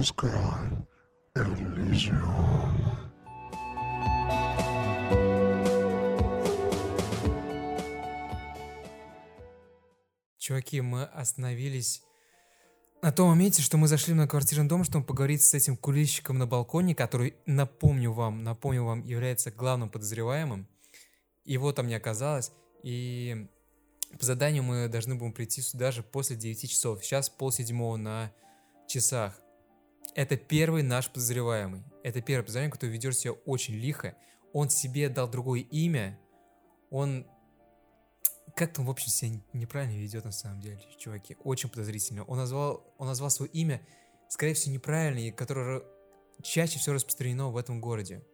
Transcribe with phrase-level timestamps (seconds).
[0.00, 0.30] Искай
[1.34, 2.70] Элизиум.
[10.38, 12.04] Чуваки, мы остановились
[13.02, 16.46] на том моменте, что мы зашли на квартирный дом, чтобы поговорить с этим курильщиком на
[16.46, 20.68] балконе, который, напомню вам, напомню вам, является главным подозреваемым.
[21.44, 22.52] Его там не оказалось,
[22.84, 23.48] и
[24.16, 27.04] по заданию мы должны будем прийти сюда же после 9 часов.
[27.04, 28.32] Сейчас полседьмого на
[28.86, 29.40] часах.
[30.18, 31.84] Это первый наш подозреваемый.
[32.02, 34.16] Это первый подозреваемый, который ведет себя очень лихо.
[34.52, 36.18] Он себе дал другое имя.
[36.90, 37.24] Он
[38.56, 41.36] как-то в общем, себя неправильно ведет на самом деле, чуваки.
[41.44, 42.24] Очень подозрительно.
[42.24, 43.80] Он назвал, он назвал свое имя,
[44.28, 45.84] скорее всего, неправильно, и которое
[46.42, 48.26] чаще всего распространено в этом городе,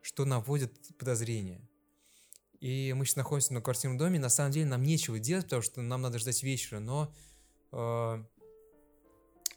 [0.00, 1.68] что наводит подозрения.
[2.60, 5.82] И мы сейчас находимся на квартирном доме, на самом деле нам нечего делать, потому что
[5.82, 7.12] нам надо ждать вечера, но
[7.72, 8.24] э,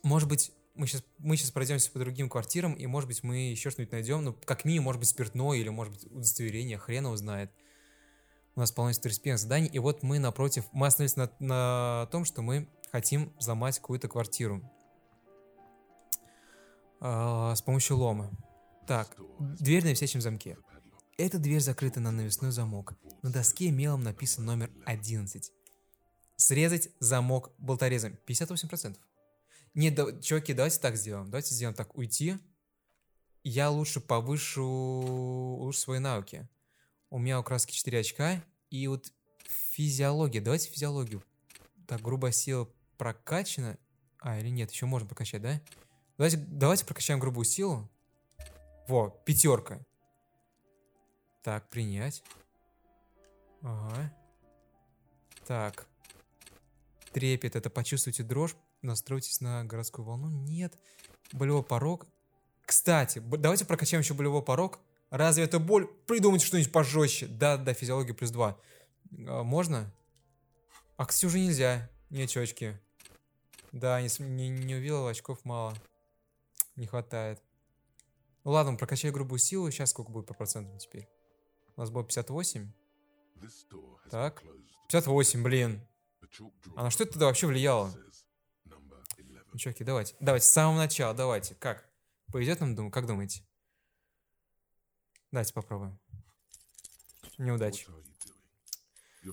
[0.01, 3.69] может быть мы сейчас, мы сейчас пройдемся по другим квартирам, и может быть мы еще
[3.69, 7.51] что-нибудь найдем, ну как минимум может быть спиртное или может быть удостоверение, хрен его знает
[8.55, 12.41] у нас полностью второстепенных заданий, и вот мы напротив, мы остановились на, на том, что
[12.41, 14.61] мы хотим взломать какую-то квартиру
[17.01, 18.31] э, с помощью лома.
[18.87, 20.57] Так, дверь на висячем замке.
[21.17, 22.93] Эта дверь закрыта на навесной замок.
[23.21, 25.51] На доске мелом написан номер 11.
[26.37, 28.17] Срезать замок болторезом.
[28.27, 28.97] 58%.
[29.75, 31.29] Нет, да, чуваки, давайте так сделаем.
[31.29, 31.95] Давайте сделаем так.
[31.97, 32.37] Уйти.
[33.43, 36.47] Я лучше повышу лучше свои навыки.
[37.09, 38.43] У меня украски 4 очка.
[38.69, 39.11] И вот
[39.43, 40.41] физиология.
[40.41, 41.21] Давайте физиологию.
[41.87, 43.77] Так, грубая сила прокачана.
[44.19, 45.61] А, или нет, еще можно прокачать, да?
[46.17, 47.89] Давайте, давайте прокачаем грубую силу.
[48.87, 49.79] Во, пятерка.
[51.43, 52.23] Так, принять.
[53.61, 54.13] Ага.
[55.45, 55.87] Так.
[57.11, 60.29] Трепет, это почувствуйте дрожь, настройтесь на городскую волну.
[60.29, 60.77] Нет.
[61.31, 62.07] Болевой порог.
[62.65, 64.79] Кстати, давайте прокачаем еще болевой порог.
[65.09, 65.87] Разве это боль?
[66.07, 67.27] Придумайте что-нибудь пожестче.
[67.27, 68.57] Да, да, физиология плюс 2.
[69.27, 69.91] А, можно?
[70.97, 71.89] А, кстати, уже нельзя.
[72.09, 72.73] Не очки.
[73.71, 75.75] Да, не, не, не увидел, очков мало.
[76.75, 77.41] Не хватает.
[78.43, 79.69] Ну ладно, прокачай грубую силу.
[79.71, 81.07] Сейчас сколько будет по процентам теперь?
[81.75, 82.71] У нас было 58.
[84.09, 84.43] Так.
[84.89, 85.81] 58, блин.
[86.75, 87.93] А на что это тогда вообще влияло?
[89.55, 90.17] Ну, чуваки, давайте.
[90.19, 91.55] Давайте, с самого начала, давайте.
[91.55, 91.89] Как?
[92.29, 93.41] Повезет нам, думаю, как думаете?
[95.31, 95.97] Давайте попробуем.
[97.37, 97.87] Неудачи.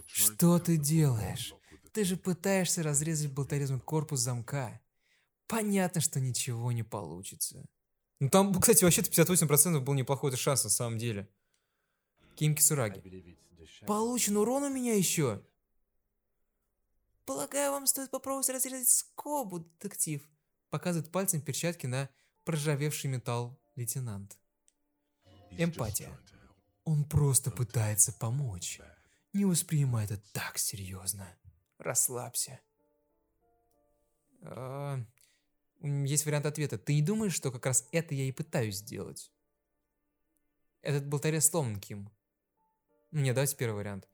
[0.06, 1.52] Что ты делаешь?
[1.92, 4.80] Ты же пытаешься разрезать болторезом корпус замка.
[5.48, 7.66] Понятно, что ничего не получится.
[8.20, 11.28] Ну там, кстати, вообще-то 58% был неплохой шанс на самом деле.
[12.36, 13.02] Кимки Сураги.
[13.88, 15.42] Получен урон у меня еще?
[17.24, 20.22] Полагаю, вам стоит попробовать разрезать скобу, детектив.
[20.70, 22.08] Показывает пальцем перчатки на
[22.44, 24.38] проржавевший металл лейтенант.
[25.50, 26.10] Эмпатия.
[26.84, 28.80] Он просто пытается помочь.
[29.32, 31.28] Не воспринимай это так серьезно.
[31.78, 32.60] Расслабься.
[34.42, 34.98] А,
[35.80, 36.78] есть вариант ответа.
[36.78, 39.32] Ты не думаешь, что как раз это я и пытаюсь сделать?
[40.80, 42.10] Этот болторез сломан, Ким.
[43.12, 44.08] Ну, не, давайте первый вариант.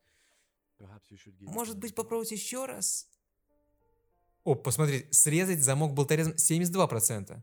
[1.53, 3.09] Может быть, попробовать еще раз?
[4.45, 7.43] О, посмотри, срезать замок болторезом 72%.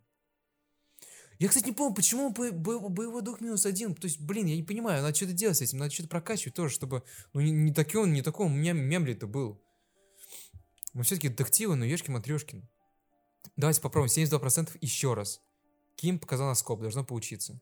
[1.37, 3.93] Я, кстати, не помню, почему бо бо боевой дух минус один.
[3.93, 6.73] То есть, блин, я не понимаю, надо что-то делать с этим, надо что-то прокачивать тоже,
[6.73, 7.03] чтобы...
[7.33, 9.61] Ну, не, не такой он, не такой у меня мемли-то был.
[10.93, 12.67] Мы все-таки детективы, но ешки-матрешкин.
[13.57, 15.41] Давайте попробуем, 72% еще раз.
[15.97, 17.59] Ким показал на скоп, должно получиться.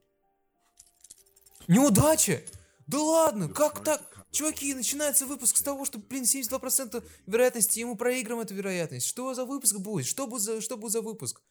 [1.68, 2.44] Неудача!
[2.86, 4.13] Да ладно, как так?
[4.34, 9.06] Чуваки, начинается выпуск с того, что, блин, 72% вероятности, ему проиграем эту вероятность.
[9.06, 10.08] Что за выпуск будет?
[10.08, 11.44] Что будет за, что будет за выпуск?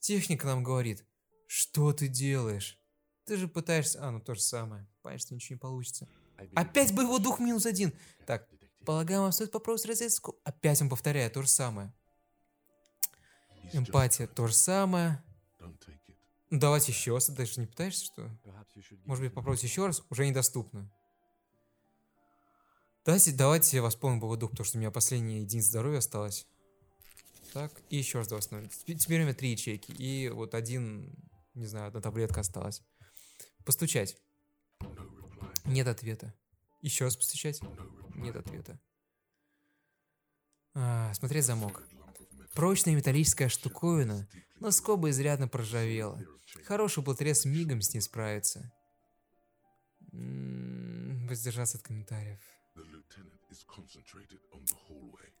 [0.00, 1.04] Техника нам говорит.
[1.46, 2.78] Что ты делаешь?
[3.26, 4.02] Ты же пытаешься...
[4.02, 4.88] А, ну то же самое.
[5.02, 6.08] Понимаешь, что ничего не получится.
[6.54, 7.92] Опять боевой дух минус один.
[8.26, 8.48] Так,
[8.86, 10.40] полагаю, вам стоит попробовать разведку.
[10.42, 11.92] Опять он повторяет то же самое.
[13.74, 15.22] Эмпатия то же самое.
[16.48, 17.26] Ну, давайте еще раз.
[17.26, 18.30] Ты же не пытаешься, что?
[19.04, 20.02] Может быть, попробовать еще раз?
[20.08, 20.90] Уже недоступно.
[23.04, 26.46] Давайте, давайте восполним боевой дух, потому что у меня последняя единица здоровья осталась.
[27.52, 28.68] Так, и еще раз восстановим.
[28.68, 29.92] Теперь у меня три ячейки.
[29.92, 31.14] И вот один
[31.54, 32.82] не знаю, одна таблетка осталась.
[33.64, 34.16] Постучать.
[35.64, 36.34] Нет ответа.
[36.82, 37.60] Еще раз постучать.
[38.14, 38.78] Нет ответа.
[40.74, 41.82] А, смотреть замок.
[42.54, 44.28] Прочная металлическая штуковина,
[44.60, 46.20] но скоба изрядно проржавела.
[46.64, 48.72] Хороший болторез мигом с ней справится.
[50.12, 52.40] М-м, воздержаться от комментариев.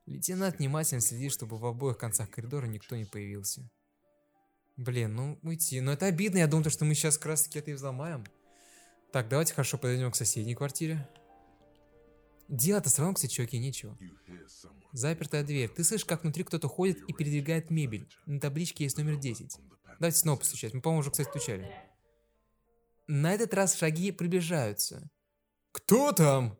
[0.06, 3.68] Лейтенант внимательно следит, чтобы в обоих концах коридора никто не появился.
[4.76, 5.80] Блин, ну уйти.
[5.80, 8.24] Но это обидно, я думаю, что мы сейчас как раз таки это и взломаем.
[9.12, 11.08] Так, давайте хорошо подойдем к соседней квартире.
[12.48, 13.96] Делать-то все равно, кстати, чуваки, нечего.
[14.92, 15.70] Запертая дверь.
[15.70, 18.08] Ты слышишь, как внутри кто-то ходит и передвигает мебель.
[18.26, 19.56] На табличке есть номер 10.
[19.98, 20.74] Давайте снова постучать.
[20.74, 21.72] Мы, по-моему, уже, кстати, стучали.
[23.06, 25.10] На этот раз шаги приближаются.
[25.72, 26.58] «Кто там?»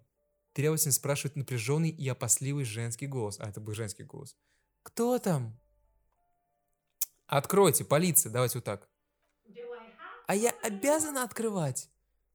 [0.54, 3.38] Требовательно спрашивает напряженный и опасливый женский голос.
[3.40, 4.36] А, это был женский голос.
[4.84, 5.58] «Кто там?»
[7.26, 8.88] «Откройте, полиция!» Давайте вот так.
[10.26, 11.90] «А я обязана открывать?»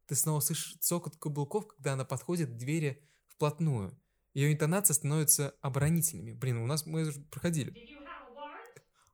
[0.06, 3.98] Ты снова слышишь цокот каблуков, когда она подходит к двери вплотную.
[4.33, 6.33] Ее интонация становится оборонительными.
[6.33, 7.74] Блин, у нас мы проходили.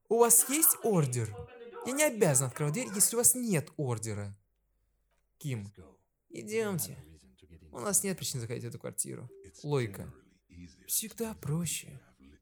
[0.10, 1.36] У вас есть ордер?
[1.86, 4.36] Я не обязан открывать дверь, если у вас нет ордера.
[5.38, 5.72] Ким,
[6.30, 6.98] идемте.
[7.76, 9.30] У нас нет причин заходить в эту квартиру.
[9.62, 10.10] Лойка.
[10.88, 12.00] Всегда проще,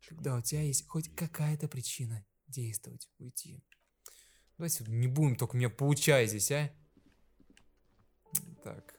[0.08, 3.64] когда у тебя есть хоть какая-то причина действовать, уйти.
[4.60, 6.72] Давайте не будем только меня поучай здесь, а?
[8.64, 8.94] Так.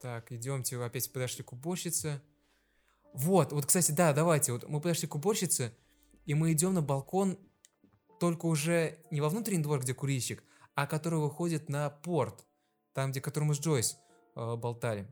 [0.00, 2.20] Так, идемте, опять подошли к уборщице.
[3.14, 5.72] Вот, вот, кстати, да, давайте, вот мы подошли к уборщице,
[6.24, 7.38] и мы идем на балкон,
[8.18, 10.42] только уже не во внутренний двор, где курильщик,
[10.74, 12.44] а который выходит на порт,
[12.92, 14.00] там, где который мы с Джойс
[14.36, 15.08] болтали.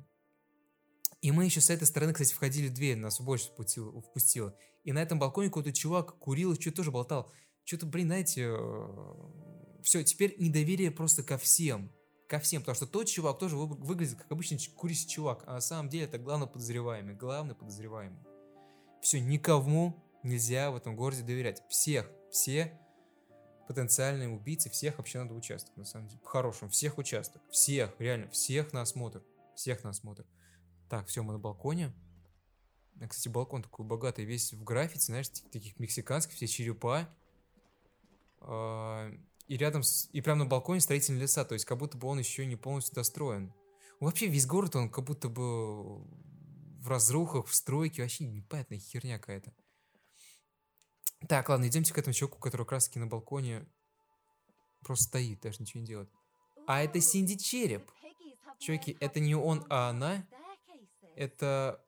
[1.20, 4.54] И мы еще с этой стороны, кстати, входили в дверь, нас впустила, впустила.
[4.84, 7.32] И на этом балконе какой-то чувак курил что-то тоже болтал.
[7.64, 11.90] Что-то, блин, знаете, э, все, теперь недоверие просто ко всем
[12.28, 15.88] ко всем, потому что тот чувак тоже выглядит как обычный курящий чувак, а на самом
[15.88, 18.18] деле это главный подозреваемый, главный подозреваемый.
[19.02, 21.62] Все, никому нельзя в этом городе доверять.
[21.68, 22.80] Всех, все
[23.66, 26.20] потенциальные убийцы, всех вообще надо участвовать, на самом деле.
[26.20, 29.22] По-хорошему, всех участок, всех, реально, всех на осмотр,
[29.54, 30.24] всех на осмотр.
[30.88, 31.92] Так, все, мы на балконе.
[33.08, 37.08] Кстати, балкон такой богатый, весь в граффити, знаешь, таких мексиканских, все черепа.
[38.40, 39.10] А,
[39.48, 40.08] и рядом с...
[40.12, 42.94] И прямо на балконе строительные леса, то есть как будто бы он еще не полностью
[42.94, 43.52] достроен.
[44.00, 49.52] Вообще весь город, он как будто бы в разрухах, в стройке, вообще непонятная херня какая-то.
[51.28, 53.66] Так, ладно, идемте к этому чуваку, который таки на балконе
[54.82, 56.10] просто стоит, даже ничего не делает.
[56.66, 57.90] А это Синди Череп.
[58.58, 60.26] Чуваки, это не он, а она.
[61.16, 61.84] Это,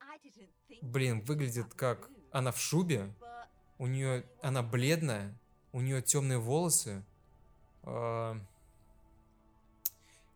[0.82, 3.14] блин, выглядит как она в шубе.
[3.78, 5.38] У нее, она бледная,
[5.72, 7.04] у нее темные волосы.
[7.82, 8.40] А,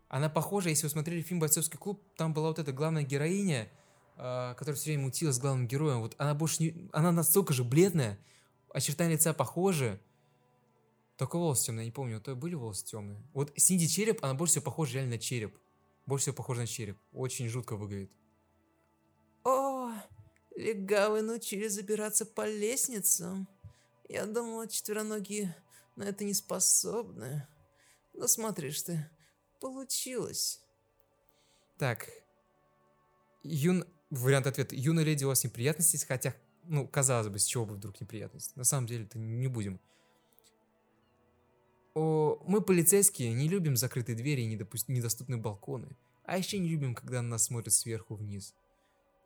[0.09, 3.69] она похожа, если вы смотрели фильм «Бойцовский клуб», там была вот эта главная героиня,
[4.17, 6.01] а, которая все время мутила с главным героем.
[6.01, 6.89] Вот она больше не...
[6.91, 8.19] Она настолько же бледная,
[8.73, 10.01] очертания лица похожи.
[11.17, 13.23] Только волосы темные, я не помню, то были волосы темные.
[13.33, 15.55] Вот Синди череп, она больше всего похожа реально на череп.
[16.05, 16.97] Больше всего похожа на череп.
[17.11, 18.11] Очень жутко выглядит.
[19.43, 19.91] О,
[20.55, 23.47] легавы научились забираться по лестницам.
[24.09, 25.55] Я думала, четвероногие
[25.95, 27.47] на это не способны.
[28.13, 29.09] Но смотришь ты,
[29.59, 30.59] получилось.
[31.77, 32.09] Так.
[33.43, 33.85] Юн...
[34.09, 34.75] Вариант ответа.
[34.75, 38.53] Юная леди, у вас неприятности, хотя, ну, казалось бы, с чего бы вдруг неприятности.
[38.57, 39.79] На самом деле, это не будем.
[41.93, 44.87] О, мы, полицейские, не любим закрытые двери и недопуст...
[44.87, 45.97] недоступные балконы.
[46.23, 48.55] А еще не любим, когда на нас смотрят сверху вниз.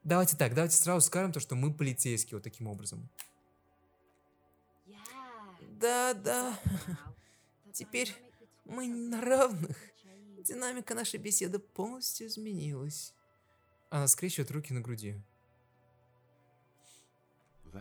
[0.03, 3.09] Давайте так, давайте сразу скажем то, что мы полицейские вот таким образом.
[5.79, 6.57] Да-да.
[7.73, 8.13] Теперь
[8.65, 9.77] мы на равных.
[10.37, 13.13] Динамика нашей беседы полностью изменилась.
[13.89, 15.21] Она скрещивает руки на груди.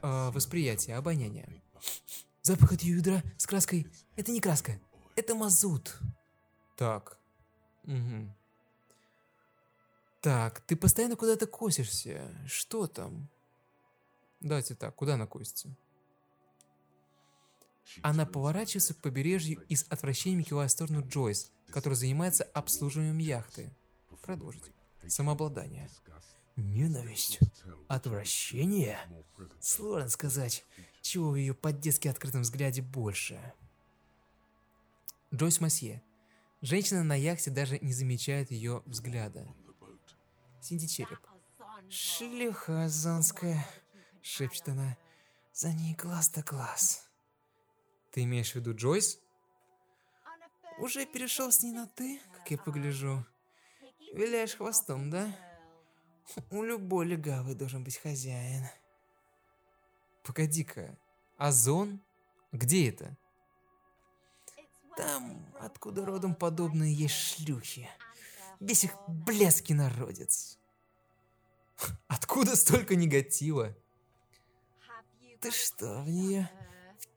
[0.02, 1.62] А, восприятие, обоняние.
[2.42, 3.86] Запах от ее ядра с краской.
[4.16, 4.78] Это не краска,
[5.16, 5.98] это мазут.
[6.76, 7.18] Так.
[7.84, 8.34] Угу.
[10.20, 12.30] Так, ты постоянно куда-то косишься.
[12.46, 13.28] Что там?
[14.40, 15.74] Давайте так, куда она косится?
[18.02, 23.70] Она поворачивается к побережью и с отвращением кивая в сторону Джойс, который занимается обслуживанием яхты.
[24.22, 24.72] Продолжить.
[25.06, 25.90] Самообладание.
[26.56, 27.40] Ненависть.
[27.88, 28.99] Отвращение.
[29.61, 30.64] Сложно сказать,
[31.02, 33.52] чего в ее по-детски открытом взгляде больше.
[35.32, 36.02] Джойс Масье.
[36.61, 39.46] Женщина на яхте даже не замечает ее взгляда.
[40.61, 41.18] Синди Череп.
[41.90, 43.66] «Шлюха азанская»,—
[44.23, 44.96] шепчет она.
[45.52, 47.04] «За ней глаз да глаз».
[48.14, 49.18] Ты имеешь в виду Джойс?
[50.78, 53.26] Уже перешел с ней на «ты», как я погляжу.
[54.12, 55.37] Виляешь хвостом, да?
[56.50, 58.64] У любой легавый должен быть хозяин.
[60.23, 60.97] Погоди-ка,
[61.37, 62.00] Озон?
[62.52, 63.16] Где это?
[64.97, 67.88] Там, откуда родом подобные есть шлюхи.
[68.61, 70.59] Весь их блеский народец.
[72.07, 73.76] Откуда столько негатива?
[75.40, 76.49] Ты что, в нее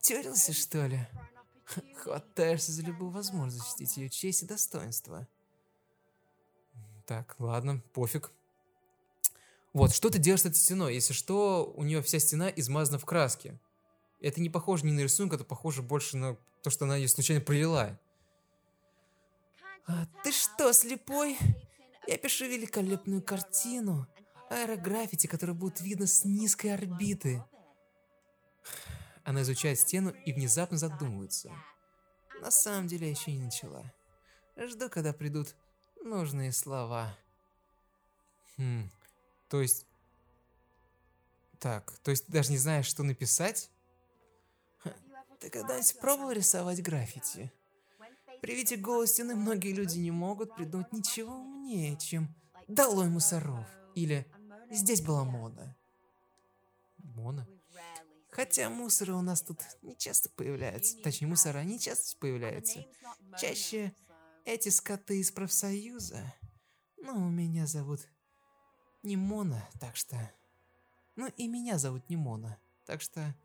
[0.08, 1.06] Втюрился, что ли?
[1.96, 5.28] Хватаешься за любую возможность защитить ее честь и достоинство.
[7.06, 8.32] Так, ладно, пофиг.
[9.78, 10.96] Вот, что ты делаешь с этой стеной?
[10.96, 13.60] Если что, у нее вся стена измазана в краске.
[14.20, 17.44] Это не похоже ни на рисунок, это похоже больше на то, что она ее случайно
[17.44, 18.00] пролила.
[19.86, 21.38] А, ты что, слепой?
[22.08, 24.08] Я пишу великолепную картину.
[24.50, 27.44] Аэрограффити, которая будет видно с низкой орбиты.
[29.24, 31.52] Она изучает стену и внезапно задумывается.
[32.42, 33.94] На самом деле я еще не начала.
[34.58, 35.56] Жду, когда придут
[36.04, 37.16] нужные слова.
[38.58, 38.90] Хм,
[39.50, 39.86] то есть...
[41.60, 43.72] Так, то есть даже не знаешь, что написать?
[45.40, 47.52] Ты когда-нибудь пробовал рисовать граффити?
[48.42, 52.36] При виде голой стены многие люди не могут придумать ничего умнее, чем
[52.68, 54.28] «Долой мусоров» или
[54.70, 55.76] «Здесь была Мона».
[56.98, 57.48] Мона?
[58.30, 60.98] Хотя мусоры у нас тут не часто появляются.
[61.02, 62.86] Точнее, мусора не часто появляются.
[63.40, 63.94] Чаще
[64.46, 66.34] эти скоты из профсоюза.
[66.98, 68.08] Ну, меня зовут
[69.08, 70.32] не Мона, так что...
[71.16, 73.36] Ну, и меня зовут не Мона, так что...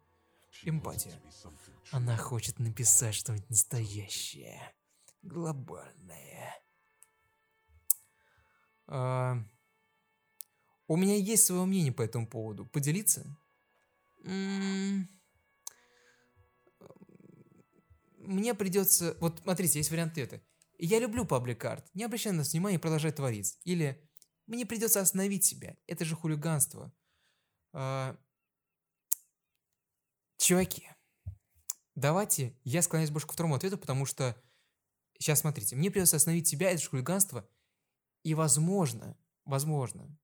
[0.65, 1.19] Эмпатия.
[1.91, 4.61] Она хочет написать что-нибудь настоящее.
[5.23, 6.55] Глобальное.
[8.87, 9.39] А...
[10.89, 12.67] У меня есть свое мнение по этому поводу.
[12.67, 13.25] Поделиться?
[18.19, 19.17] Мне придется...
[19.21, 20.43] Вот смотрите, есть вариант ответа.
[20.79, 21.89] Я люблю паблик-арт.
[21.95, 23.59] Не обращай на нас внимания и продолжай творить.
[23.65, 24.07] Или
[24.53, 25.77] мне придется остановить себя.
[25.87, 26.93] Это же хулиганство.
[27.73, 28.17] А...
[30.37, 30.89] Чуваки,
[31.95, 34.37] давайте я склоняюсь больше к второму ответу, потому что
[35.19, 37.49] сейчас смотрите, мне придется остановить себя, это же хулиганство,
[38.25, 40.15] и возможно, возможно,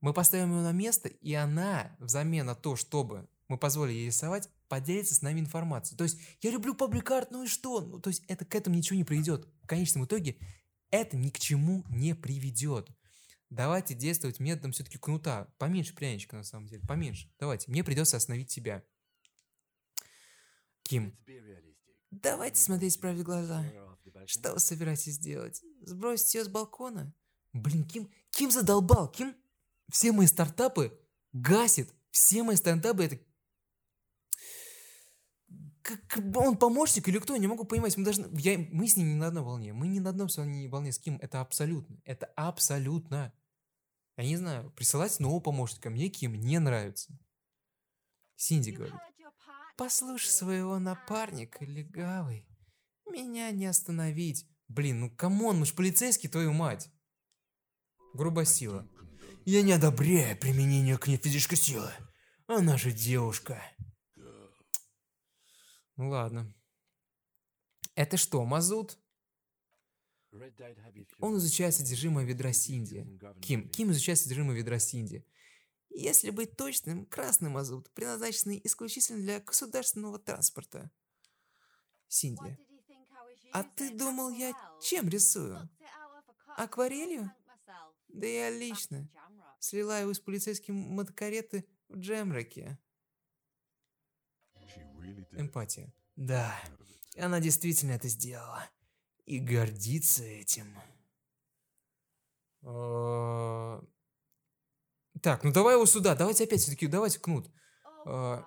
[0.00, 4.48] мы поставим ее на место, и она взамен на то, чтобы мы позволили ей рисовать,
[4.68, 5.96] поделится с нами информацией.
[5.96, 7.80] То есть, я люблю пабликарт, ну и что?
[7.80, 9.48] Ну, то есть, это к этому ничего не приведет.
[9.62, 10.38] В конечном итоге,
[10.90, 12.90] это ни к чему не приведет.
[13.50, 15.52] Давайте действовать методом все-таки кнута.
[15.58, 17.32] Поменьше пряничка, на самом деле, поменьше.
[17.38, 18.84] Давайте, мне придется остановить тебя.
[20.82, 21.18] Ким.
[22.10, 23.64] Давайте смотреть правде глаза.
[24.26, 25.62] Что вы собираетесь делать?
[25.82, 27.14] Сбросить ее с балкона?
[27.52, 29.34] Блин, Ким, Ким задолбал, Ким
[29.90, 30.98] все мои стартапы
[31.32, 31.92] гасит.
[32.10, 33.18] Все мои стартапы это...
[36.08, 37.96] Как он помощник или кто, я не могу понимать.
[37.96, 38.28] Мы, должны...
[38.38, 38.58] я...
[38.70, 39.72] мы с ним не на одной волне.
[39.72, 40.28] Мы не на одном
[40.68, 41.18] волне с Ким.
[41.22, 41.98] Это абсолютно.
[42.04, 43.32] Это абсолютно.
[44.16, 47.18] Я не знаю, присылать нового помощника мне Ким не нравится.
[48.36, 48.94] Синди говорит.
[49.76, 52.46] Послушай своего напарника, легавый.
[53.08, 54.46] Меня не остановить.
[54.66, 56.90] Блин, ну come on, мы ж полицейский, твою мать.
[58.12, 58.88] Грубая сила.
[59.44, 61.90] Я не одобряю применение к ней физической силы.
[62.48, 63.62] Она же девушка.
[65.98, 66.50] Ну ладно.
[67.94, 68.98] Это что, мазут?
[71.18, 73.06] Он изучает содержимое ведра Синди.
[73.42, 73.68] Ким.
[73.68, 75.26] Ким изучает содержимое ведра Синди.
[75.90, 80.90] Если быть точным, красный мазут, предназначенный исключительно для государственного транспорта.
[82.06, 82.56] Синди.
[83.52, 85.68] А ты думал, я чем рисую?
[86.56, 87.30] Акварелью?
[88.08, 89.10] Да я лично
[89.58, 92.78] слила его с полицейским мотокареты в Джемраке.
[95.32, 95.92] Эмпатия.
[96.16, 96.54] Да,
[97.16, 98.68] она действительно это сделала.
[99.24, 100.74] И гордится этим.
[102.62, 103.82] А,
[105.22, 107.50] так, ну давай его сюда, давайте опять все-таки, давайте кнут.
[108.06, 108.44] А,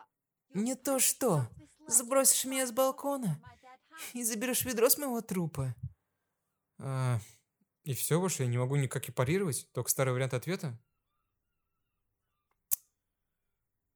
[0.53, 1.47] не то что,
[1.87, 3.41] сбросишь меня с балкона
[4.13, 5.75] и заберешь ведро с моего трупа.
[6.79, 7.19] А,
[7.83, 10.79] и все, больше я не могу никак и парировать, только старый вариант ответа?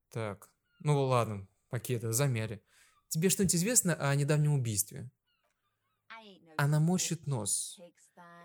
[0.10, 2.64] Так, ну ладно, пакеты, замяли.
[3.10, 5.10] Тебе что-нибудь известно о недавнем убийстве?
[6.58, 7.80] Она морщит нос.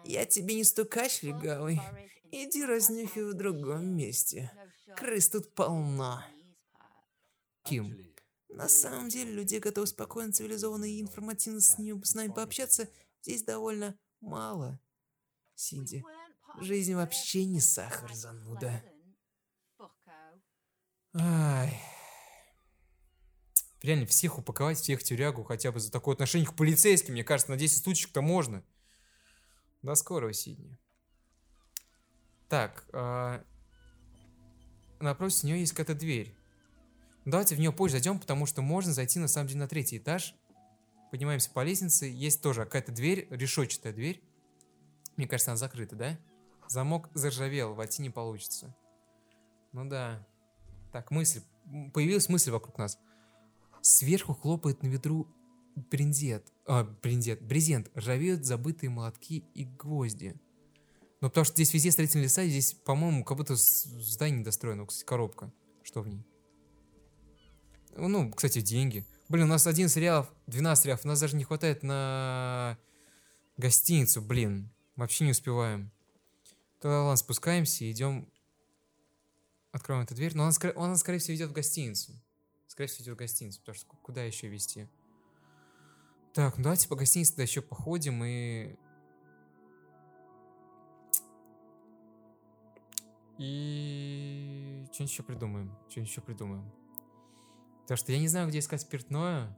[0.05, 1.81] Я тебе не стукач, легавый.
[2.33, 4.53] Иди разнюхай в другом месте.
[4.97, 6.25] Крыс тут полно.
[7.65, 7.97] Ким.
[8.49, 12.89] На самом деле, людей, готовы спокойно, цивилизованно и информативно с, ним, с нами пообщаться,
[13.23, 14.81] здесь довольно мало.
[15.55, 16.03] Синди,
[16.61, 18.83] жизнь вообще не сахар, зануда.
[21.15, 21.81] Ай.
[23.83, 27.57] Реально, всех упаковать, всех тюрягу хотя бы за такое отношение к полицейским, мне кажется, на
[27.57, 28.63] 10 случаев-то можно.
[29.83, 30.79] До скорого, Сидни.
[32.49, 33.43] Так, э,
[34.99, 36.35] напротив нее есть какая-то дверь.
[37.25, 40.35] Давайте в нее позже зайдем, потому что можно зайти на самом деле на третий этаж.
[41.11, 44.23] Поднимаемся по лестнице, есть тоже какая-то дверь, решетчатая дверь.
[45.17, 46.19] Мне кажется, она закрыта, да?
[46.69, 48.75] Замок заржавел, войти не получится.
[49.73, 50.27] Ну да.
[50.93, 51.43] Так, мысль.
[51.93, 52.99] Появилась мысль вокруг нас.
[53.83, 55.27] Сверху хлопает на ветру
[55.75, 60.35] брендет, а, брендет, брезент, ржавеют забытые молотки и гвозди.
[61.21, 64.87] Ну, потому что здесь везде строительные леса, и здесь, по-моему, как будто здание недостроено.
[64.87, 65.53] Кстати, коробка.
[65.83, 66.25] Что в ней?
[67.97, 69.05] Ну, кстати, деньги.
[69.29, 71.05] Блин, у нас 11 реалов, 12 реалов.
[71.05, 72.79] У нас даже не хватает на
[73.57, 74.71] гостиницу, блин.
[74.97, 75.91] Вообще не успеваем.
[76.81, 78.27] Тогда ладно, спускаемся, идем.
[79.73, 80.35] Откроем эту дверь.
[80.35, 82.13] Но она, она скорее всего, идет в гостиницу.
[82.81, 84.89] Скорее всего, идет в гостиницу, потому что куда еще вести?
[86.33, 88.75] Так, ну давайте по гостинице тогда еще походим и...
[93.37, 94.87] И...
[94.93, 95.77] Что-нибудь еще придумаем.
[95.91, 96.73] Что-нибудь еще придумаем.
[97.83, 99.55] Потому что я не знаю, где искать спиртное.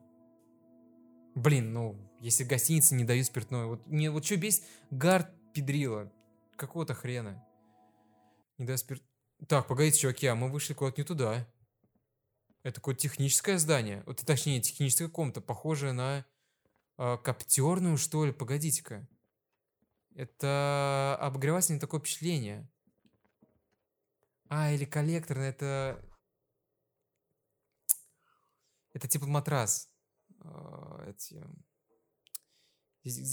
[1.36, 3.66] Блин, ну, если гостиницы не дают спиртное.
[3.66, 4.64] Вот мне вот что бесит?
[4.90, 6.12] Гард педрила.
[6.56, 7.46] Какого-то хрена.
[8.58, 9.00] Не дает спирт...
[9.46, 11.46] Так, погодите, чуваки, а мы вышли куда-то не туда.
[12.62, 14.04] Это какое-то техническое здание.
[14.06, 16.24] Вот, точнее, техническая комната, похожая на
[16.96, 18.32] э, коптерную, что ли.
[18.32, 19.08] Погодите-ка.
[20.14, 22.70] Это обогревательное такое впечатление.
[24.48, 26.04] А, или коллекторное, это...
[28.92, 29.88] Это типа матрас.
[30.44, 31.42] Э, эти...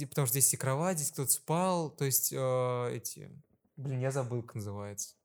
[0.08, 1.92] Потому что здесь и кровать, здесь кто-то спал.
[1.92, 3.30] То есть э, эти...
[3.76, 5.19] Блин, я забыл, как называется.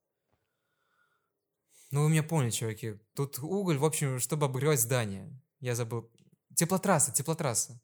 [1.95, 2.99] Ну, вы меня поняли, чуваки.
[3.15, 5.31] Тут уголь, в общем, чтобы обогревать здание.
[5.61, 6.11] Я забыл.
[6.57, 7.81] Теплотрасса, теплотрасса.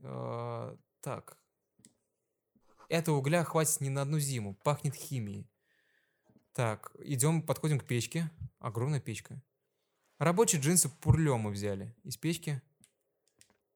[0.00, 1.38] Э, так.
[2.90, 4.56] Это угля хватит не на одну зиму.
[4.56, 5.50] Пахнет химией.
[6.52, 8.30] Так, идем, подходим к печке.
[8.58, 9.42] Огромная печка.
[10.18, 11.96] Рабочие джинсы пурлем мы взяли.
[12.04, 12.60] Из печки.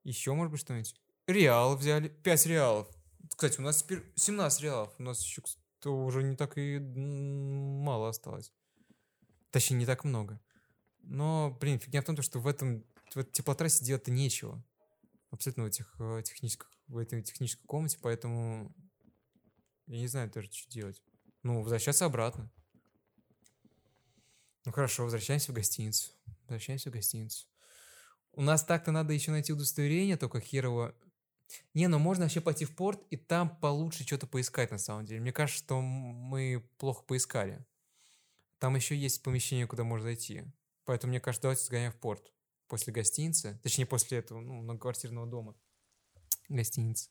[0.04, 0.94] Еще, может быть, что-нибудь.
[1.26, 2.08] Реал взяли.
[2.08, 2.88] 5 реалов.
[3.30, 4.94] Кстати, у нас теперь 17 реалов.
[4.98, 5.40] У нас еще
[5.86, 8.52] уже не так и мало осталось.
[9.50, 10.40] Точнее, не так много.
[11.02, 12.84] Но, блин, фигня в том, что в этом
[13.14, 14.62] в этой теплотрассе делать-то нечего.
[15.30, 18.74] Абсолютно в этих э, технических, в этой технической комнате, поэтому
[19.86, 21.02] я не знаю даже, что делать.
[21.42, 22.50] Ну, возвращаться обратно.
[24.64, 26.12] Ну хорошо, возвращаемся в гостиницу.
[26.42, 27.46] Возвращаемся в гостиницу.
[28.32, 30.94] У нас так-то надо еще найти удостоверение, только херово.
[31.74, 35.20] Не, ну можно вообще пойти в порт и там получше что-то поискать на самом деле.
[35.20, 37.64] Мне кажется, что мы плохо поискали.
[38.60, 40.44] Там еще есть помещение, куда можно зайти.
[40.84, 42.30] Поэтому мне кажется, давайте сгоняем в порт.
[42.68, 43.58] После гостиницы.
[43.62, 45.56] Точнее, после этого, ну, многоквартирного дома.
[46.48, 47.10] Гостиницы.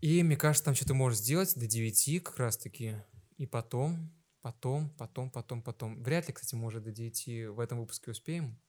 [0.00, 2.96] И мне кажется, там что-то можно сделать до 9 как раз таки.
[3.38, 6.02] И потом, потом, потом, потом, потом.
[6.02, 8.60] Вряд ли, кстати, может до 9 в этом выпуске успеем.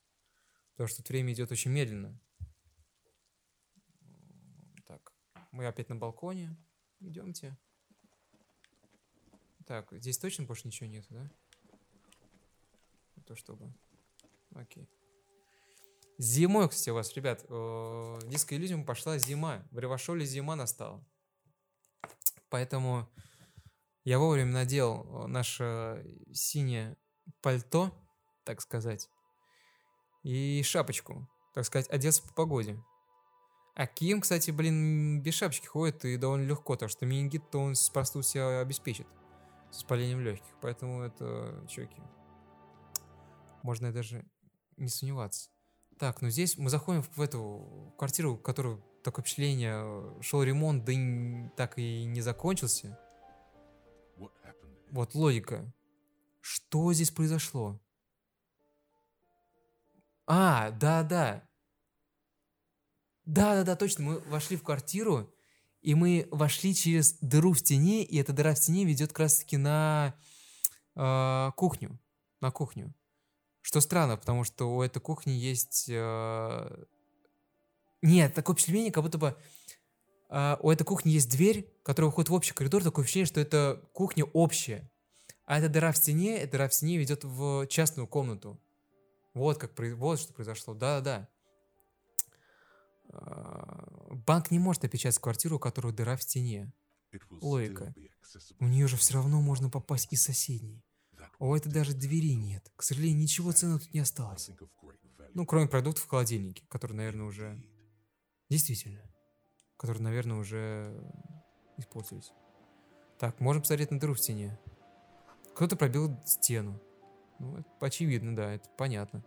[0.72, 2.18] Потому что тут время идет очень медленно.
[4.88, 5.14] Так,
[5.52, 6.56] мы опять на балконе.
[7.02, 7.58] Идемте.
[9.70, 11.30] Так, здесь точно больше ничего нет, да?
[13.28, 13.72] То чтобы...
[14.56, 14.90] Окей.
[16.18, 19.64] Зимой, кстати, у вас, ребят, э, диско иллюзиум пошла зима.
[19.70, 21.06] В Ревашоле зима настала.
[22.50, 23.08] Поэтому
[24.06, 26.04] я вовремя надел э, наше
[26.34, 26.98] синее
[27.42, 27.94] пальто,
[28.46, 29.08] так сказать,
[30.24, 32.84] и шапочку, так сказать, оделся по погоде.
[33.76, 38.24] А Ким, кстати, блин, без шапочки ходит и довольно легко, так что менингит-то он просто
[38.24, 39.06] себя обеспечит
[39.72, 40.52] с воспалением легких.
[40.62, 42.02] Поэтому это чуваки.
[43.64, 44.26] Можно даже
[44.78, 45.50] не сомневаться.
[45.98, 50.94] Так, ну здесь мы заходим в эту квартиру, в которую такое впечатление, шел ремонт, да
[50.94, 52.98] и так и не закончился.
[54.92, 55.72] Вот логика.
[56.42, 57.80] Что здесь произошло?
[60.26, 61.48] А, да-да.
[63.26, 65.32] Да-да-да, точно, мы вошли в квартиру,
[65.82, 69.58] и мы вошли через дыру в стене, и эта дыра в стене ведет как раз-таки
[69.58, 70.16] на
[70.96, 72.00] э, кухню.
[72.42, 72.94] На кухню.
[73.62, 75.86] Что странно, потому что у этой кухни есть...
[75.90, 76.86] Э...
[78.02, 79.38] Нет, такое впечатление, как будто бы
[80.30, 83.82] э, у этой кухни есть дверь, которая выходит в общий коридор, такое ощущение, что это
[83.94, 84.92] кухня общая.
[85.46, 88.62] А эта дыра в стене, эта дыра в стене ведет в частную комнату.
[89.34, 90.74] Вот как вот что произошло.
[90.74, 91.30] Да-да-да.
[93.12, 96.72] А, банк не может опечатать квартиру, у которой дыра в стене.
[97.30, 97.94] Логика.
[98.60, 100.84] У нее же все равно можно попасть из соседней.
[101.40, 102.72] А у этой даже двери нет.
[102.76, 104.52] К сожалению, ничего ценного тут не осталось.
[105.34, 107.64] Ну, кроме продуктов в холодильнике, которые, наверное, уже...
[108.50, 109.02] Действительно.
[109.78, 111.02] Которые, наверное, уже
[111.78, 112.32] использовались.
[113.20, 114.60] Так, можем посмотреть на дыру в стене.
[115.56, 116.82] Кто-то пробил стену.
[117.40, 119.24] Ну, это очевидно, да, это понятно.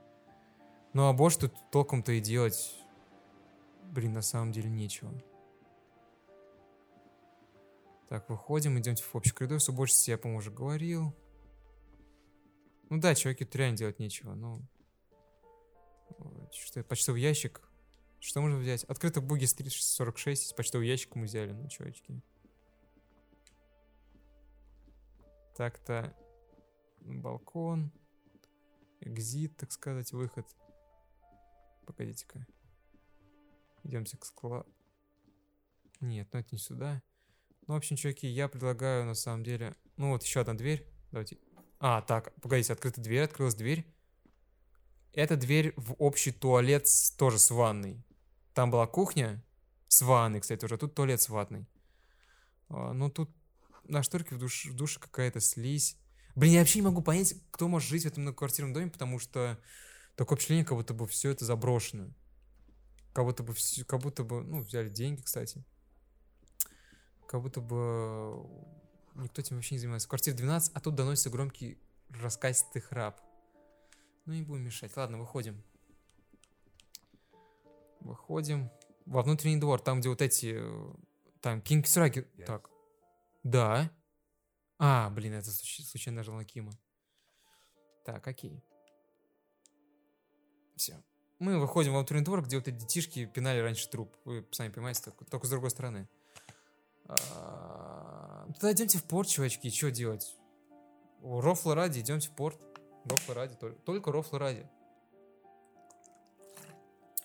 [0.93, 2.75] Ну, а больше тут толком-то и делать
[3.93, 5.13] блин, на самом деле нечего.
[8.09, 9.61] Так, выходим, идемте в общий коридор.
[9.61, 11.15] С уборщицей я, по-моему, уже говорил.
[12.91, 14.61] Ну да, чуваки, тут реально делать нечего, но...
[16.53, 16.83] Что?
[16.85, 17.63] Почтовый ящик.
[18.21, 18.85] Что можно взять?
[18.85, 20.55] Открыто буги стрит 46.
[20.57, 21.53] Почтовый ящик мы взяли.
[21.53, 22.23] Ну, чувачки.
[25.57, 26.15] Так-то.
[27.01, 27.91] Балкон.
[29.01, 30.47] Экзит, так сказать, выход.
[31.87, 32.47] Погодите-ка.
[33.85, 34.67] Идемте к складу.
[36.01, 37.03] Нет, ну это не сюда.
[37.67, 39.77] Ну, в общем, чуваки, я предлагаю, на самом деле...
[39.97, 40.87] Ну, вот еще одна дверь.
[41.11, 41.39] Давайте.
[41.79, 43.87] А, так, погодите, открыта дверь, открылась дверь.
[45.13, 48.03] Это дверь в общий туалет с, тоже с ванной.
[48.55, 49.45] Там была кухня
[49.89, 50.77] с ванной, кстати, уже.
[50.77, 51.69] Тут туалет с ванной.
[52.69, 53.31] А, ну, тут
[53.85, 55.99] на шторке в, душ, в душе какая-то слизь.
[56.35, 59.59] Блин, я вообще не могу понять, кто может жить в этом многоквартирном доме, потому что
[60.17, 62.11] такое впечатление, как будто бы все это заброшено.
[63.13, 65.65] Как будто бы, все, как будто бы, ну, взяли деньги, кстати.
[67.29, 68.47] Как будто бы
[69.15, 70.09] никто этим вообще не занимается.
[70.09, 73.21] Квартира 12, а тут доносится громкий раскатистый храп.
[74.25, 74.97] Ну, не будем мешать.
[74.97, 75.63] Ладно, выходим.
[78.01, 78.71] Выходим.
[79.07, 80.55] Во внутренний двор, там, где вот эти...
[80.59, 80.95] Э,
[81.41, 82.29] там, Кингсраги...
[82.37, 82.45] Yes.
[82.45, 82.71] Так.
[83.43, 83.91] Да.
[84.79, 86.73] А, блин, это случайно нажал на Кима.
[88.05, 88.65] Так, окей.
[90.77, 91.03] Все.
[91.43, 94.15] Мы выходим во внутренний двор, где вот эти детишки пинали раньше труп.
[94.25, 96.09] Вы сами понимаете, только, только с другой стороны.
[97.09, 99.69] А, тогда идемте в порт, чувачки.
[99.69, 100.37] Что делать?
[101.21, 102.61] Рофла ради, идемте в порт.
[103.07, 104.71] Рофла ради, только, только рофла ради.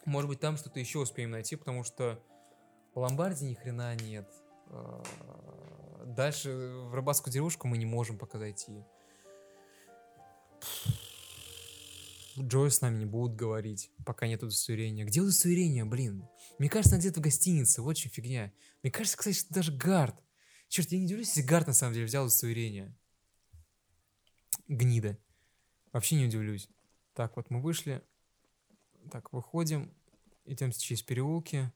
[0.06, 2.20] Может быть, там что-то еще успеем найти, потому что
[2.96, 4.28] в ломбарде ни хрена нет.
[4.70, 5.04] А,
[6.06, 8.84] дальше в рыбацкую деревушку мы не можем пока зайти.
[12.40, 15.06] Джой с нами не будут говорить, пока нет удостоверения.
[15.06, 16.28] Где удостоверение, блин?
[16.60, 18.54] Мне кажется, она где-то в гостинице, вот что фигня.
[18.84, 20.16] Мне кажется, кстати, что даже Гард.
[20.68, 22.96] Черт, я не удивлюсь, если Гард на самом деле взял удостоверение.
[24.68, 25.18] Гнида.
[25.94, 26.70] Вообще не удивлюсь.
[27.14, 28.04] Так, вот мы вышли.
[29.12, 29.92] Так, выходим.
[30.46, 31.72] Идем через переулки.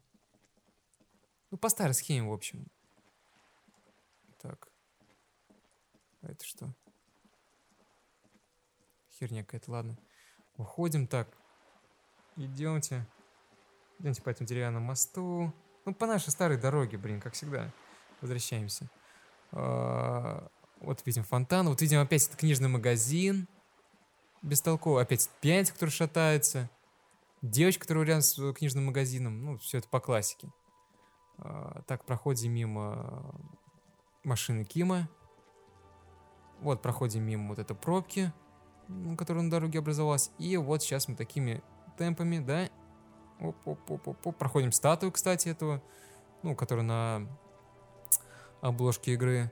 [1.50, 2.68] Ну, по старой схеме, в общем.
[4.40, 4.70] Так.
[6.22, 6.74] А это что?
[9.18, 9.98] Херня какая-то, ладно.
[10.62, 11.28] Уходим так.
[12.36, 13.08] Идемте.
[13.98, 15.52] Идемте по этому деревянному мосту.
[15.86, 17.72] Ну, по нашей старой дороге, блин, как всегда.
[18.22, 18.88] Возвращаемся.
[19.52, 20.48] А,
[20.80, 21.68] вот видим фонтан.
[21.68, 23.48] Вот видим опять этот книжный магазин.
[24.44, 25.02] Бестолково.
[25.02, 26.70] Опять пьяница, который шатается.
[27.42, 29.44] Девочка, которая рядом с книжным магазином.
[29.44, 30.48] Ну, все это по классике.
[31.40, 33.34] А, так, проходим мимо
[34.24, 35.10] машины Кима.
[36.60, 38.32] Вот, проходим мимо вот этой пробки
[39.18, 40.32] которая на дороге образовалась.
[40.38, 41.62] И вот сейчас мы такими
[41.98, 42.70] темпами, да,
[43.40, 44.38] оп оп оп оп, оп.
[44.38, 45.82] проходим статую, кстати, этого,
[46.44, 47.28] ну, которая на
[48.62, 49.52] обложке игры.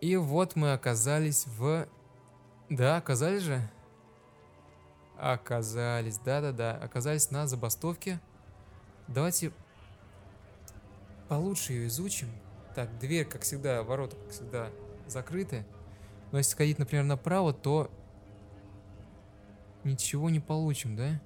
[0.00, 1.86] И вот мы оказались в...
[2.70, 3.60] Да, оказались же?
[5.18, 8.20] Оказались, да-да-да, оказались на забастовке.
[9.06, 9.52] Давайте
[11.28, 12.28] получше ее изучим.
[12.74, 14.70] Так, дверь, как всегда, ворота, как всегда,
[15.06, 15.66] закрыты.
[16.32, 17.90] Но если сходить, например, направо, то
[19.84, 21.20] ничего не получим, да?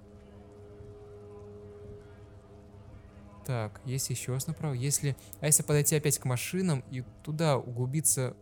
[3.44, 4.72] Так, есть еще раз направо.
[4.72, 5.16] Если...
[5.40, 8.34] А если подойти опять к машинам и туда углубиться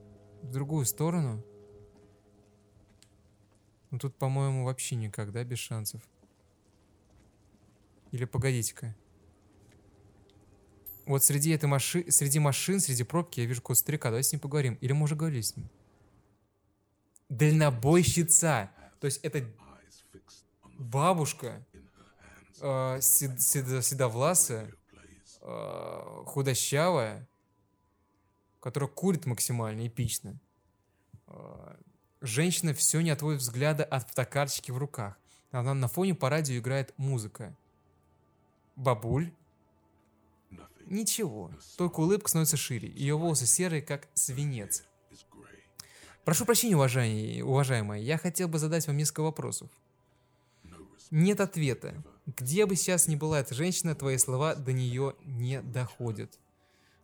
[0.42, 1.44] в другую сторону?
[3.90, 6.00] Ну тут, по-моему, вообще никак, да, без шансов.
[8.12, 8.94] Или погодите-ка.
[11.04, 14.10] Вот среди этой машины, среди машин, среди пробки я вижу какого-то старика.
[14.10, 14.74] Давайте с ним поговорим.
[14.74, 15.68] Или мы уже говорили с ним
[17.36, 18.70] дальнобойщица.
[19.00, 19.44] То есть это
[20.78, 21.64] бабушка,
[22.60, 24.72] э, сед, сед, седовласая,
[25.40, 27.26] э, худощавая,
[28.60, 30.38] которая курит максимально эпично.
[31.26, 31.76] Э,
[32.20, 35.16] женщина все не отводит взгляда от фотокарточки в руках.
[35.50, 37.54] Она на фоне по радио играет музыка.
[38.76, 39.32] Бабуль.
[40.86, 42.88] Ничего, только улыбка становится шире.
[42.88, 44.84] Ее волосы серые, как свинец.
[46.24, 49.68] Прошу прощения, уважаемые, уважаемые, я хотел бы задать вам несколько вопросов.
[51.10, 52.02] Нет ответа.
[52.26, 56.38] Где бы сейчас ни была эта женщина, твои слова до нее не доходят.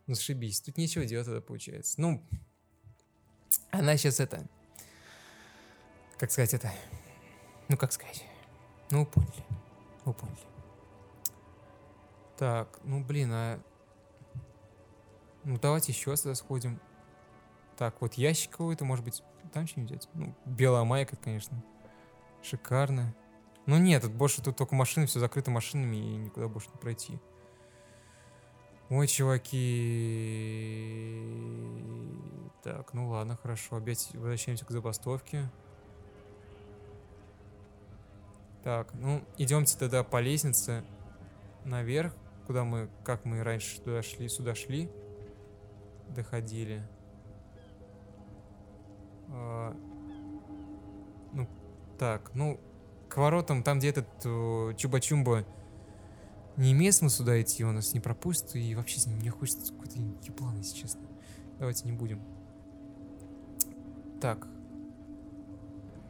[0.07, 1.99] Ну, сшибись, тут нечего делать тогда получается.
[2.01, 2.23] Ну,
[3.71, 4.47] она сейчас это...
[6.17, 6.71] Как сказать это?
[7.67, 8.23] Ну, как сказать?
[8.89, 9.45] Ну, поняли.
[10.05, 10.37] Ну, поняли.
[12.37, 13.59] Так, ну, блин, а...
[15.43, 16.79] Ну, давайте еще раз сходим.
[17.79, 20.09] Так, вот ящик какой-то, может быть, там что-нибудь взять?
[20.13, 21.63] Ну, белая майка, конечно.
[22.43, 23.15] Шикарно.
[23.67, 27.17] Ну нет, тут больше тут только машины, все закрыто машинами и никуда больше не пройти.
[28.89, 29.61] Ой, чуваки.
[32.63, 33.77] Так, ну ладно, хорошо.
[33.77, 35.49] Опять возвращаемся к забастовке.
[38.61, 40.83] Так, ну, идемте тогда по лестнице
[41.63, 42.13] наверх,
[42.45, 44.91] куда мы, как мы раньше туда шли, сюда шли,
[46.09, 46.85] доходили.
[49.29, 49.75] А,
[51.33, 51.47] ну,
[51.97, 52.59] так, ну,
[53.07, 55.45] к воротам, там, где этот Чуба-Чумба,
[56.57, 60.57] не имеет смысла сюда идти, он нас не пропустит, и вообще мне хочется какой-то еблан,
[60.57, 61.01] если честно.
[61.57, 62.21] Давайте не будем.
[64.21, 64.47] Так.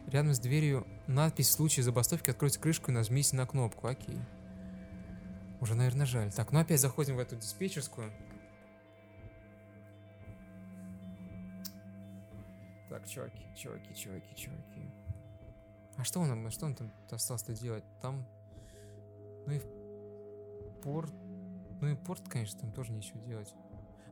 [0.07, 3.85] Рядом с дверью надпись в случае забастовки «Откройте крышку и нажмите на кнопку».
[3.87, 4.17] Окей.
[5.61, 6.31] Уже, наверное, жаль.
[6.31, 8.11] Так, ну опять заходим в эту диспетчерскую.
[12.99, 14.91] Так, чуваки, чуваки, чуваки, чуваки.
[15.97, 17.83] А что он, а что он там остался делать?
[18.01, 18.25] Там...
[19.45, 19.61] Ну и
[20.81, 21.13] порт...
[21.81, 23.53] Ну и порт, конечно, там тоже нечего делать.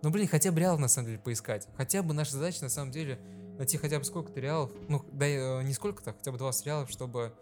[0.01, 1.67] Но, блин, хотя бы реалов, на самом деле, поискать.
[1.75, 3.19] Хотя бы наша задача, на самом деле,
[3.57, 4.71] найти хотя бы сколько-то реалов.
[4.87, 7.35] Ну, да, э, не сколько-то, хотя бы 20 реалов, чтобы...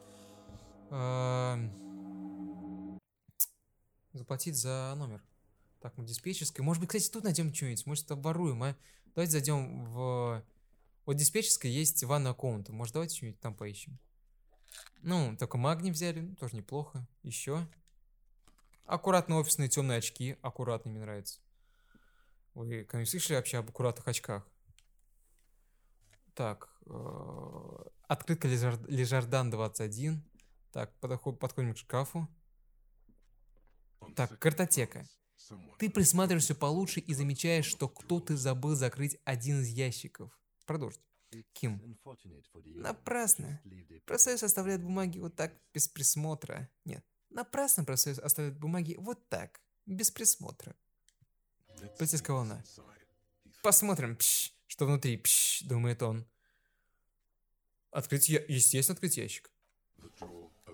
[0.90, 1.58] Э,
[4.14, 5.22] заплатить за номер.
[5.80, 6.66] Так, мы диспетчерской.
[6.66, 7.86] Может быть, кстати, тут найдем что-нибудь.
[7.86, 8.76] Может, оборуем, а?
[9.14, 10.44] Давайте зайдем в...
[11.06, 12.74] Вот диспетчерской есть ванна аккаунта.
[12.74, 14.00] Может, давайте что-нибудь там поищем.
[15.02, 17.08] Ну, только магний взяли, ну, тоже неплохо.
[17.22, 17.68] Еще.
[18.86, 20.38] Аккуратно офисные темные очки.
[20.42, 21.40] Аккуратно, мне нравится.
[22.54, 24.48] Вы когда слышали вообще об аккуратных очках?
[26.34, 26.70] Так.
[26.86, 30.24] Э, открытка Лежардан 21.
[30.72, 32.28] Так, подходим к шкафу.
[34.16, 35.06] Так, картотека.
[35.78, 40.32] Ты присматриваешься получше и замечаешь, что кто-то забыл закрыть один из ящиков.
[40.66, 41.02] Продолжить.
[41.54, 41.98] Ким.
[42.64, 43.62] Напрасно.
[44.06, 46.70] Профсоюз оставляет бумаги вот так, без присмотра.
[46.86, 50.76] Нет, напрасно профсоюз оставляет бумаги вот так, без присмотра.
[51.98, 52.64] Полицейская волна.
[53.62, 56.26] Посмотрим, пш, что внутри, пш, думает он.
[57.92, 58.44] Открыть, я...
[58.48, 59.52] естественно, открыть ящик.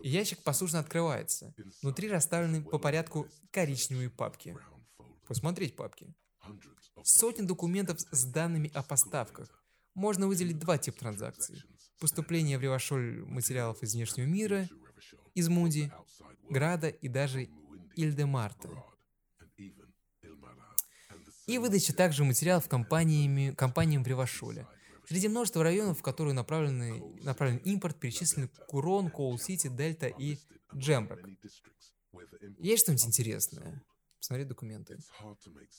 [0.04, 1.54] Ящик послушно открывается.
[1.82, 4.58] Внутри расставлены по порядку коричневые папки.
[5.28, 6.14] Посмотреть папки.
[7.04, 9.61] Сотни документов с данными о поставках.
[9.94, 11.64] Можно выделить два типа транзакций.
[12.00, 14.68] Поступление в Ревашоль материалов из внешнего мира,
[15.36, 15.92] из Муди,
[16.50, 17.50] Града и даже
[17.96, 18.70] Ильдемарта.
[21.48, 24.68] И выдача также материалов компаниями, компаниям в Ревашоле–
[25.12, 30.38] Среди множества районов, в которые направлены, направлен импорт, перечислены Курон, Коул-Сити, Дельта и
[30.74, 31.20] Джемброк.
[32.60, 33.84] Есть что-нибудь интересное?
[34.22, 35.00] Посмотри документы.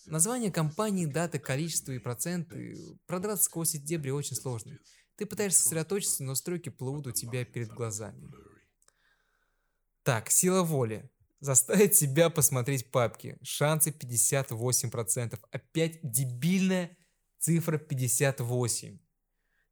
[0.07, 2.76] Название компании, дата, количество и проценты.
[3.07, 4.76] Продраться сквозь эти дебри очень сложно.
[5.14, 8.33] Ты пытаешься сосредоточиться, но строки плывут у тебя перед глазами.
[10.02, 11.09] Так, сила воли.
[11.38, 13.38] Заставить себя посмотреть папки.
[13.42, 15.38] Шансы 58%.
[15.52, 16.96] Опять дебильная
[17.38, 18.98] цифра 58.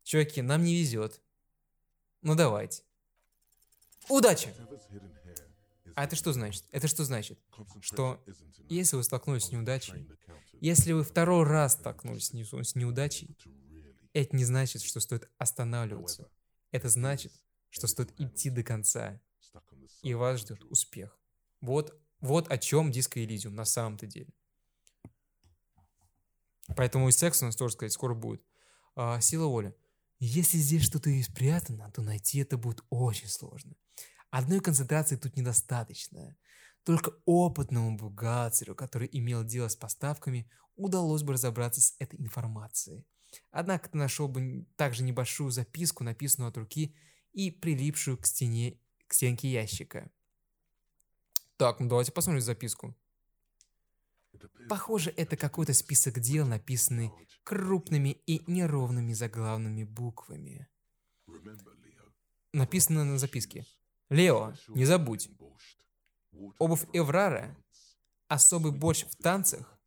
[0.04, 1.20] Чуваки, нам не везет.
[2.22, 2.84] Ну давайте.
[4.08, 4.54] Удачи!
[6.00, 6.64] А это что значит?
[6.72, 7.38] Это что значит?
[7.82, 8.24] Что
[8.70, 10.08] если вы столкнулись с неудачей,
[10.58, 13.36] если вы второй раз столкнулись с неудачей,
[14.14, 16.30] это не значит, что стоит останавливаться.
[16.70, 17.34] Это значит,
[17.68, 19.20] что стоит идти до конца.
[20.00, 21.18] И вас ждет успех.
[21.60, 24.32] Вот, вот о чем диско Элизиум на самом-то деле.
[26.76, 28.42] Поэтому и секс у нас тоже, сказать, скоро будет.
[28.96, 29.76] А, сила воли.
[30.18, 33.76] Если здесь что-то и спрятано, то найти это будет очень сложно.
[34.30, 36.36] Одной концентрации тут недостаточно.
[36.84, 43.04] Только опытному бухгалтеру, который имел дело с поставками, удалось бы разобраться с этой информацией.
[43.50, 46.96] Однако ты нашел бы также небольшую записку, написанную от руки
[47.32, 50.10] и прилипшую к стене, к стенке ящика.
[51.56, 52.96] Так, ну давайте посмотрим записку.
[54.68, 57.10] Похоже, это какой-то список дел, написанный
[57.42, 60.68] крупными и неровными заглавными буквами.
[62.52, 63.66] Написано на записке.
[64.10, 65.30] Лео, не забудь.
[66.58, 67.56] Обувь Эврара,
[68.28, 69.78] особый борщ в танцах,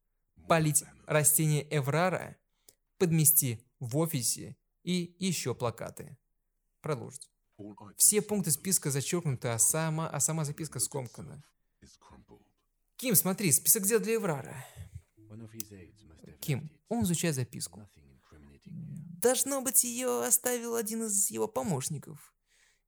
[0.48, 2.38] полить растения Эврара,
[2.98, 6.18] подмести в офисе и еще плакаты.
[6.82, 7.30] Продолжить.
[7.98, 11.44] Все пункты списка зачеркнуты, а сама, а сама записка скомкана.
[12.96, 14.66] Ким, смотри, список дел для Эврара.
[16.40, 17.90] Ким, он изучает записку.
[19.22, 22.34] Должно быть, ее оставил один из его помощников.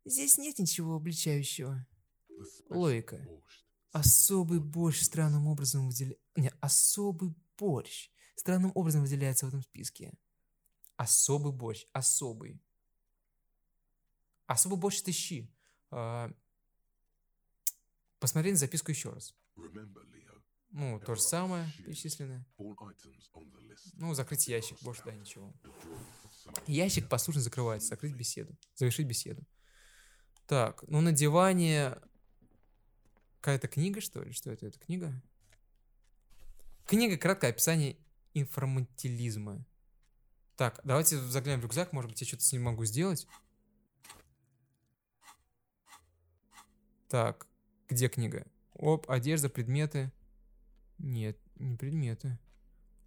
[0.05, 1.85] Здесь нет ничего обличающего.
[2.69, 3.27] Логика.
[3.91, 6.21] Особый борщ странным образом выделяется...
[6.35, 10.13] Не, особый борщ странным образом выделяется в этом списке.
[10.95, 11.85] Особый борщ.
[11.91, 12.61] Особый.
[14.45, 15.49] Особый борщ это щи.
[15.89, 16.31] А...
[18.19, 19.33] Посмотри на записку еще раз.
[20.69, 22.45] Ну, то же самое перечисленное.
[23.93, 25.53] Ну, закрыть ящик, больше да, ничего.
[26.67, 29.41] Ящик послушно закрывается, закрыть беседу, завершить беседу.
[30.47, 31.97] Так, ну на диване...
[33.41, 34.31] Какая-то книга, что ли?
[34.31, 34.67] Что это?
[34.67, 35.13] Это книга?
[36.87, 37.95] Книга краткое описание
[38.33, 39.63] информатилизма.
[40.55, 43.27] Так, давайте заглянем в рюкзак, может быть, я что-то с ним могу сделать.
[47.07, 47.45] Так,
[47.87, 48.45] где книга?
[48.73, 50.11] Оп, одежда, предметы.
[50.97, 52.39] Нет, не предметы.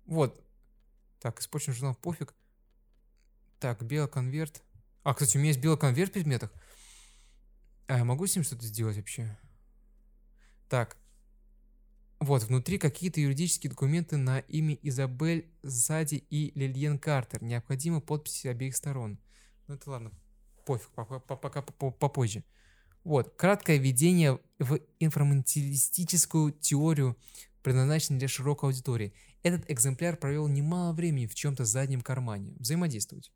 [0.07, 0.43] Вот.
[1.21, 2.35] Так, испорчен журнал, пофиг.
[3.59, 4.63] Так, белый конверт.
[5.03, 6.53] А, кстати, у меня есть белый конверт в предметах.
[7.89, 9.37] А я могу с ним что-то сделать вообще?
[10.69, 10.99] Так.
[12.21, 17.43] Вот, внутри какие-то юридические документы на имя Изабель Зади и Лильен Картер.
[17.43, 19.19] Необходимы подписи обеих сторон.
[19.67, 20.13] Ну это ладно,
[20.67, 22.45] пофиг, пока попозже.
[23.05, 27.17] Вот, краткое введение в информатилистическую теорию,
[27.63, 29.15] предназначенную для широкой аудитории.
[29.43, 32.53] Этот экземпляр провел немало времени в чем-то заднем кармане.
[32.59, 33.33] Взаимодействовать.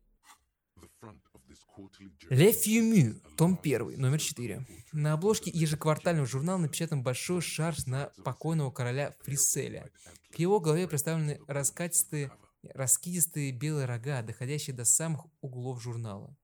[2.29, 4.65] Ле Фьюмю, том 1, номер 4.
[4.91, 9.89] На обложке ежеквартального журнала напечатан большой шарж на покойного короля Фриселя.
[10.31, 12.31] К его голове представлены раскатистые,
[12.63, 16.35] раскидистые белые рога, доходящие до самых углов журнала.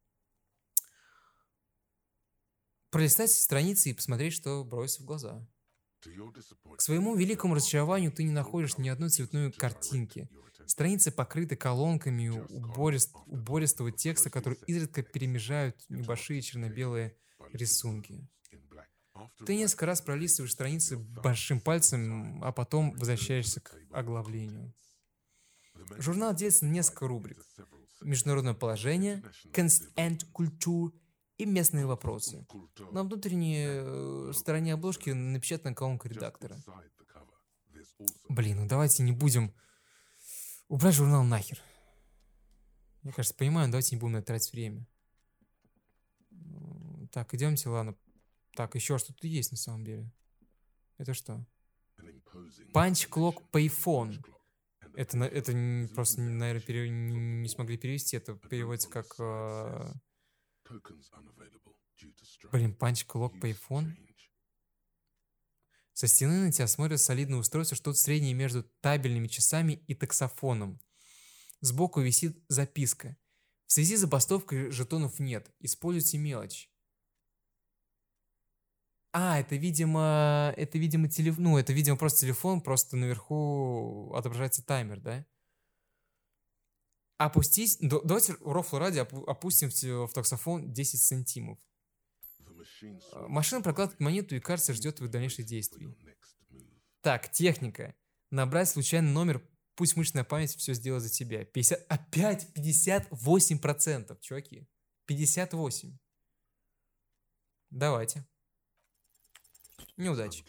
[2.89, 5.47] Пролистать страницы и посмотреть, что бросится в глаза.
[6.01, 10.27] К своему великому разочарованию ты не находишь ни одной цветной картинки.
[10.65, 17.15] Страницы покрыты колонками уборист, убористого текста, которые изредка перемежают небольшие черно-белые
[17.53, 18.27] рисунки.
[19.45, 24.73] Ты несколько раз пролистываешь страницы большим пальцем, а потом возвращаешься к оглавлению.
[25.97, 27.45] Журнал делится на несколько рубрик.
[28.01, 30.91] Международное положение, and Kultur
[31.37, 32.45] и местные вопросы.
[32.91, 36.57] На внутренней э, стороне обложки напечатана колонка редактора.
[38.29, 39.53] Блин, ну давайте не будем
[40.69, 41.59] убрать журнал нахер.
[43.01, 44.87] Мне кажется, понимаю, давайте не будем на тратить время.
[47.11, 47.95] Так, идемте, ладно.
[48.55, 50.09] Так, еще что-то есть на самом деле.
[50.97, 51.45] Это что?
[52.73, 54.23] Punch Clock Payphone.
[54.95, 58.17] Это, это просто, наверное, пере, не смогли перевести.
[58.17, 59.05] Это переводится как...
[59.19, 59.91] Э,
[62.51, 63.95] Блин, панч клок iPhone.
[65.99, 70.79] Со стены на тебя смотрят солидное устройство, что-то среднее между табельными часами и таксофоном.
[71.59, 73.17] Сбоку висит записка.
[73.65, 75.53] В связи с забастовкой жетонов нет.
[75.59, 76.71] Используйте мелочь.
[79.11, 85.01] А, это, видимо, это, видимо, телефон, ну, это, видимо, просто телефон, просто наверху отображается таймер,
[85.01, 85.25] да?
[87.17, 89.69] Опустить, давайте рофл ради опустим
[90.07, 91.59] в таксофон 10 сантимов.
[93.13, 95.95] А, машина прокладывает монету и, кажется, ждет твоих дальнейших действий.
[97.01, 97.95] Так, техника.
[98.31, 99.41] Набрать случайный номер,
[99.75, 101.45] пусть мышечная память все сделает за тебя.
[101.45, 104.67] 50, опять 58%, чуваки.
[105.05, 105.97] 58.
[107.69, 108.27] Давайте.
[109.97, 110.43] Неудачи.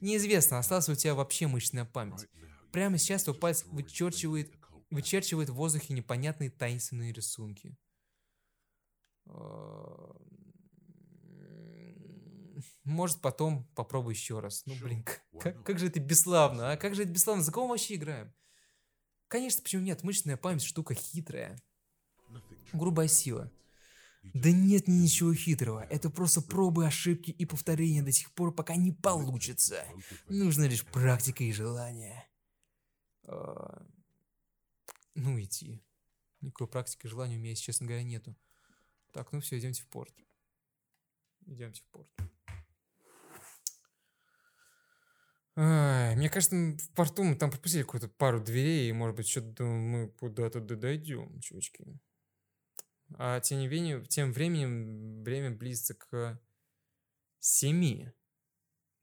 [0.00, 2.26] Неизвестно, осталась у тебя вообще мышечная память.
[2.72, 4.52] Прямо сейчас твой палец вычерчивает,
[4.90, 7.76] вычерчивает в воздухе непонятные таинственные рисунки.
[12.90, 14.64] Может, потом попробую еще раз.
[14.66, 15.04] Ну, блин,
[15.38, 16.76] как, как же это бесславно, а?
[16.76, 17.44] Как же это бесславно?
[17.44, 18.34] За кого мы вообще играем?
[19.28, 20.02] Конечно, почему нет?
[20.02, 21.56] Мышечная память штука хитрая.
[22.72, 23.48] Грубая сила.
[24.34, 25.84] Да нет ничего хитрого.
[25.84, 29.84] Это просто пробы, ошибки и повторения до сих пор, пока не получится.
[30.28, 32.28] Нужна лишь практика и желание.
[33.22, 33.86] А...
[35.14, 35.80] Ну, идти.
[36.40, 38.36] Никакой практики и желания у меня, если честно говоря, нету.
[39.12, 40.12] Так, ну все, идемте в порт.
[41.46, 42.08] Идемте в порт.
[45.60, 50.08] Мне кажется, в порту мы там пропустили какую-то пару дверей, и, может быть, что-то мы
[50.08, 52.00] куда-то дойдем, чувачки.
[53.18, 56.40] А тем не тем временем время близится к
[57.40, 58.10] семи.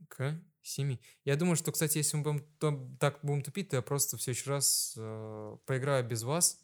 [0.08, 1.00] К семи.
[1.26, 4.22] Я думаю, что, кстати, если мы будем то, так будем тупить, то я просто в
[4.24, 6.60] следующий раз э, поиграю без вас,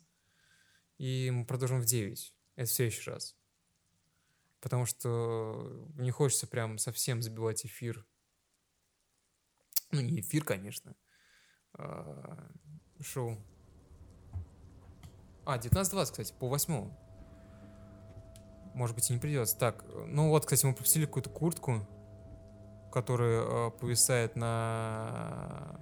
[0.97, 2.36] и мы продолжим в 9.
[2.55, 3.36] Это в следующий раз.
[4.59, 8.07] Потому что не хочется прям совсем забивать эфир
[9.93, 10.95] ну, не эфир, конечно.
[11.77, 12.49] А,
[13.01, 13.37] шоу.
[15.45, 16.89] А, 19.20, кстати, по 8
[18.73, 19.57] Может быть, и не придется.
[19.57, 21.85] Так, ну вот, кстати, мы пропустили какую-то куртку,
[22.91, 25.79] которая э, повисает на...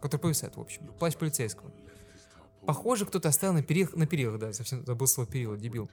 [0.00, 0.86] Которая повисает, в общем.
[0.94, 1.70] Плащ полицейского.
[2.66, 5.90] Похоже, кто-то оставил на перилах, на перилах, да, совсем забыл слово перила, дебил.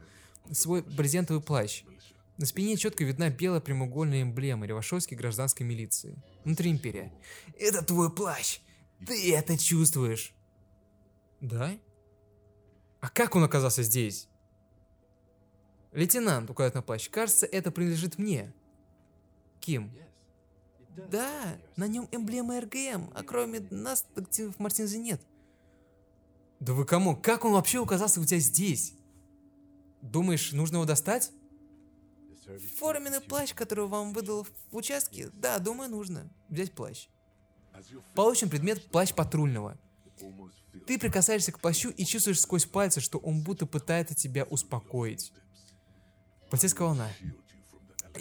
[0.52, 1.84] Свой брезентовый плащ.
[2.42, 6.18] На спине четко видна белая прямоугольная эмблема Ревашовской гражданской милиции.
[6.44, 7.14] Внутри империя.
[7.60, 8.62] «Это твой плащ!
[9.06, 10.34] Ты это чувствуешь!»
[11.40, 11.78] «Да?
[13.00, 14.28] А как он оказался здесь?»
[15.92, 17.12] Лейтенант указывает на плащ.
[17.12, 18.52] Кажется, это принадлежит мне.
[19.60, 19.92] Ким.
[21.12, 25.22] Да, на нем эмблема РГМ, а кроме нас в Мартинзе нет.
[26.60, 27.16] Да вы кому?
[27.16, 28.96] Как он вообще оказался у тебя здесь?
[30.02, 31.32] Думаешь, нужно его достать?
[32.78, 35.30] Форменный плащ, который вам выдал в участке?
[35.34, 36.30] Да, думаю, нужно.
[36.50, 37.08] Взять плащ.
[38.16, 39.78] Получен предмет плащ патрульного.
[40.88, 45.32] Ты прикасаешься к плащу и чувствуешь сквозь пальцы, что он будто пытается тебя успокоить.
[46.50, 47.10] Полицейская волна.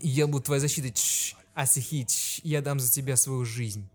[0.02, 0.92] Я буду твоей защитой.
[0.92, 3.88] Чш, Асихи, чш, я дам за тебя свою жизнь.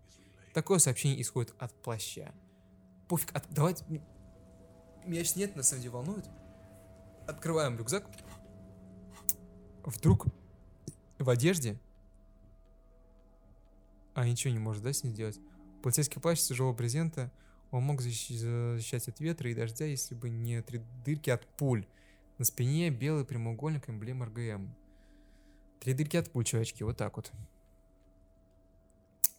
[0.52, 2.32] Такое сообщение исходит от плаща.
[3.08, 3.84] Пофиг, от, давайте...
[5.04, 6.24] Меня сейчас нет, на самом деле волнует.
[7.26, 8.04] Открываем рюкзак.
[9.86, 10.26] Вдруг
[11.18, 11.78] в одежде...
[14.14, 15.38] А, ничего не может, да, с ней сделать?
[15.82, 17.30] Полицейский плащ тяжелого брезента.
[17.70, 21.86] Он мог защищать от ветра и дождя, если бы не три дырки от пуль.
[22.38, 24.74] На спине белый прямоугольник эмблем РГМ.
[25.80, 27.30] Три дырки от пуль, чувачки, вот так вот.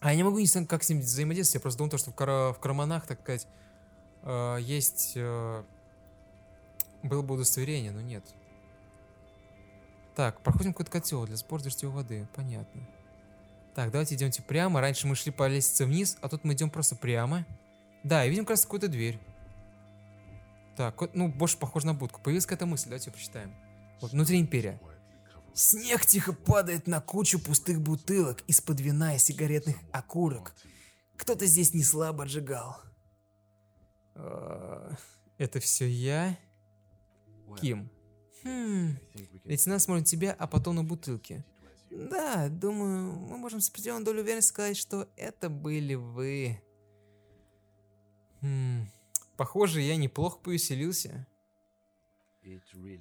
[0.00, 2.54] А я не могу не как с ним взаимодействовать, я просто думал, что в, кар
[2.54, 3.46] в карманах, так сказать,
[4.22, 5.12] э, есть...
[5.16, 5.64] Э,
[7.02, 8.24] было бы удостоверение, но нет.
[10.18, 12.88] Так, проходим какой-то котел для сбора дождевой воды, понятно.
[13.76, 14.80] Так, давайте идемте прямо.
[14.80, 17.46] Раньше мы шли по лестнице вниз, а тут мы идем просто прямо.
[18.02, 19.20] Да, и видим как раз какую-то дверь.
[20.76, 22.20] Так, ну, больше похоже на будку.
[22.20, 23.54] Появилась какая-то мысль, давайте ее прочитаем.
[24.00, 24.80] Вот, внутри империя.
[25.54, 30.52] Снег тихо падает на кучу пустых бутылок из-под вина и сигаретных окурок.
[31.16, 32.76] Кто-то здесь не слабо отжигал.
[34.16, 34.96] А,
[35.36, 36.36] это все я?
[37.60, 37.88] Ким.
[38.48, 38.98] Хм.
[39.44, 41.44] Лейтенант смотрит на тебя, а потом на бутылки.
[41.90, 46.62] Да, думаю, мы можем с определенной долей уверенности сказать, что это были вы.
[48.40, 48.88] Хм.
[49.36, 51.26] Похоже, я неплохо повеселился.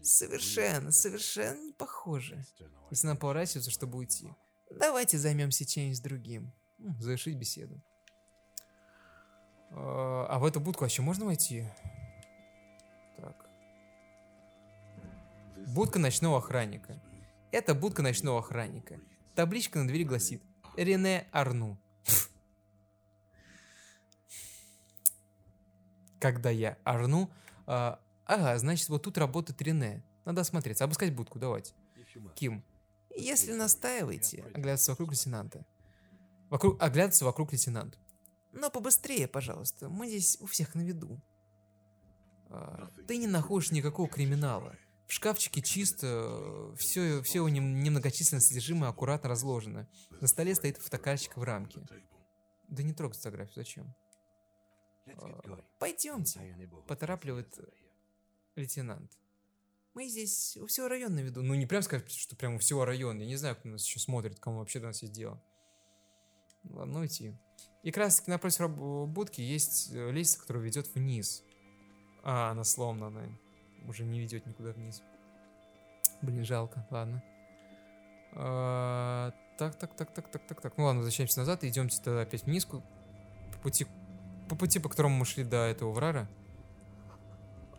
[0.02, 2.43] Совершенно, совершенно не похоже.
[2.91, 4.30] Если нам поворачивается, чтобы уйти.
[4.70, 6.52] Давайте займемся чем-нибудь другим.
[7.00, 7.82] Завершить беседу.
[9.72, 11.66] А, а в эту будку вообще можно войти?
[15.66, 17.01] Будка ночного охранника.
[17.51, 18.99] Это будка ночного охранника.
[19.36, 20.43] Табличка на двери гласит
[20.76, 21.80] «Рене Арну».
[26.20, 27.32] Когда я Арну,
[27.66, 30.03] а, ага, значит, вот тут работает Рене.
[30.26, 31.74] Надо осмотреться, обыскать будку, давайте.
[32.36, 32.64] Ким.
[33.16, 35.66] Если настаиваете, оглядываться вокруг лейтенанта.
[36.49, 37.97] Вокруг, оглядываться вокруг лейтенанта.
[38.51, 41.22] Но побыстрее, пожалуйста, мы здесь у всех на виду.
[42.49, 44.76] А, ты не находишь никакого криминала.
[45.08, 49.88] В шкафчике чисто, все, все его немногочисленное содержимое аккуратно разложено.
[50.20, 51.80] На столе стоит фотокарточка в рамке.
[52.68, 53.95] Да не трогай фотографию, зачем?
[55.16, 55.39] А,
[55.80, 57.58] Пойдемте, поторапливает
[58.58, 59.18] лейтенант.
[59.93, 61.41] Мы здесь у всего района на виду.
[61.41, 63.22] Ну, не прям сказать, что прям у всего района.
[63.22, 65.41] Я не знаю, кто нас еще смотрит, кому вообще до нас есть дело.
[66.66, 67.34] Ладно, идти.
[67.82, 68.70] И как раз напротив
[69.08, 71.43] будки есть э, лестница, которая ведет вниз.
[72.24, 73.39] А, она сломана, она
[73.86, 75.01] уже не ведет никуда вниз.
[76.21, 77.23] Блин, жалко, ладно.
[78.34, 80.78] А, так, так, так, так, так, так, так.
[80.78, 82.82] Ну ладно, возвращаемся назад и идемте тогда опять вниз по
[83.61, 83.88] пути,
[84.49, 86.30] по пути, по которому мы шли до этого врара.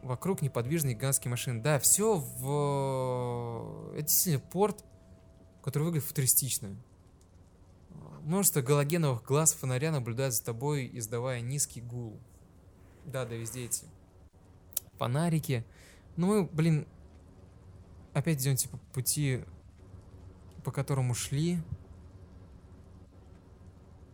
[0.03, 1.61] Вокруг неподвижные гигантские машины.
[1.61, 3.93] Да, все в...
[3.95, 4.85] Это действительно порт,
[5.63, 6.77] который выглядит футуристично.
[8.21, 12.21] Множество галогеновых глаз фонаря наблюдают за тобой, издавая низкий гул.
[13.07, 13.87] Да, да, везде эти
[14.99, 15.65] фонарики.
[16.19, 16.85] Ну мы, блин,
[18.13, 19.45] опять идем типа пути,
[20.65, 21.63] по которому шли.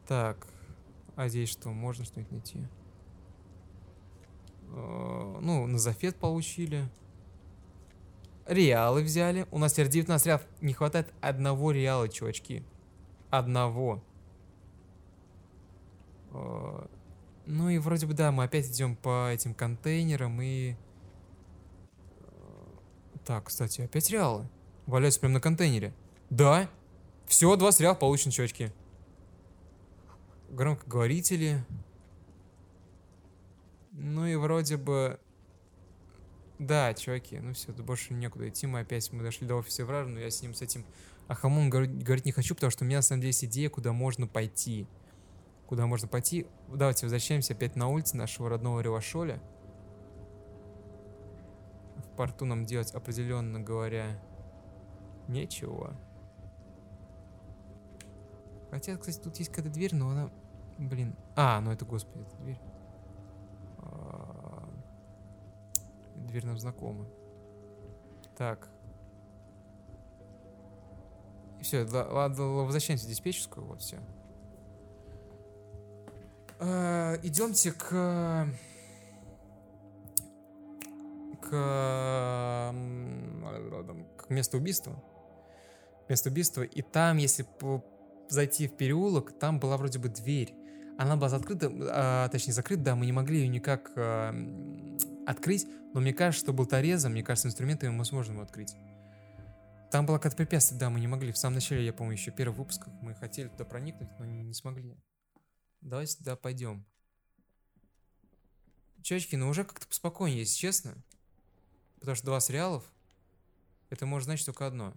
[0.06, 0.46] Так,
[1.16, 1.70] а здесь что?
[1.70, 2.58] Можно что-нибудь найти?
[4.68, 6.90] Э, ну, на зафет получили.
[8.46, 9.46] Реалы взяли.
[9.50, 10.46] У нас теперь 19 реалов.
[10.60, 12.62] Не хватает одного реала, чувачки.
[13.30, 14.04] Одного.
[16.32, 16.86] Э,
[17.46, 20.76] ну и вроде бы да, мы опять идем по этим контейнерам и...
[23.24, 24.46] Так, кстати, опять реалы.
[24.86, 25.94] Валяются прямо на контейнере.
[26.30, 26.68] Да.
[27.26, 28.72] Все, 20 реалов получено, чувачки.
[30.50, 31.64] Громкоговорители.
[33.92, 35.18] Ну и вроде бы...
[36.58, 38.66] Да, чуваки, ну все, больше некуда идти.
[38.66, 40.84] Мы опять мы дошли до офиса вража, но я с ним, с этим
[41.26, 44.26] Ахамон говорить не хочу, потому что у меня на самом деле есть идея, куда можно
[44.26, 44.86] пойти.
[45.66, 46.46] Куда можно пойти.
[46.68, 49.42] Давайте возвращаемся опять на улице нашего родного Ревашоля
[52.16, 54.18] порту нам делать определенно говоря
[55.28, 55.96] нечего.
[58.70, 60.30] Хотя, кстати, тут есть какая-то дверь, но она...
[60.78, 61.14] Блин.
[61.36, 62.60] А, ну это, господи, это дверь.
[63.78, 64.68] А...
[66.16, 67.06] Дверь нам знакома.
[68.36, 68.68] Так.
[71.60, 73.98] Все, ладно, возвращаемся в диспетчерскую, вот все.
[76.58, 78.48] А, идемте к...
[81.50, 82.72] К...
[84.18, 85.02] К месту убийства.
[86.08, 86.62] Место убийства.
[86.62, 87.46] И там, если
[88.28, 90.54] зайти в переулок, там была вроде бы дверь.
[90.98, 94.32] Она была закрыта, а, точнее закрыта, да, мы не могли ее никак а,
[95.26, 98.74] открыть, но мне кажется, что был торезом, мне кажется, инструментами мы сможем его открыть.
[99.90, 101.32] Там было какое-то препятствие, да, мы не могли.
[101.32, 104.54] В самом начале, я помню, еще первый выпуск мы хотели туда проникнуть, но не, не
[104.54, 104.96] смогли.
[105.80, 106.86] Давайте туда пойдем.
[109.02, 110.94] Чечки, ну уже как-то поспокойнее, если честно.
[112.04, 112.84] Потому что два сериалов,
[113.88, 114.92] это может значить только одно.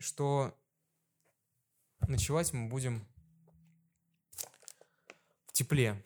[0.00, 0.52] Что
[2.08, 3.06] ночевать мы будем
[5.46, 6.02] в тепле.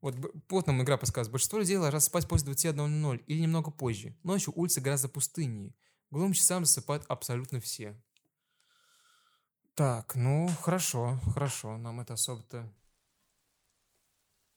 [0.00, 0.14] Вот,
[0.48, 1.30] вот нам игра подсказывает.
[1.30, 4.16] Большинство людей ложатся спать после 21.00 или немного позже.
[4.22, 5.74] Ночью улицы гораздо пустыннее.
[6.10, 8.00] Глум часам засыпают абсолютно все.
[9.74, 11.76] Так, ну, хорошо, хорошо.
[11.76, 12.66] Нам это особо-то...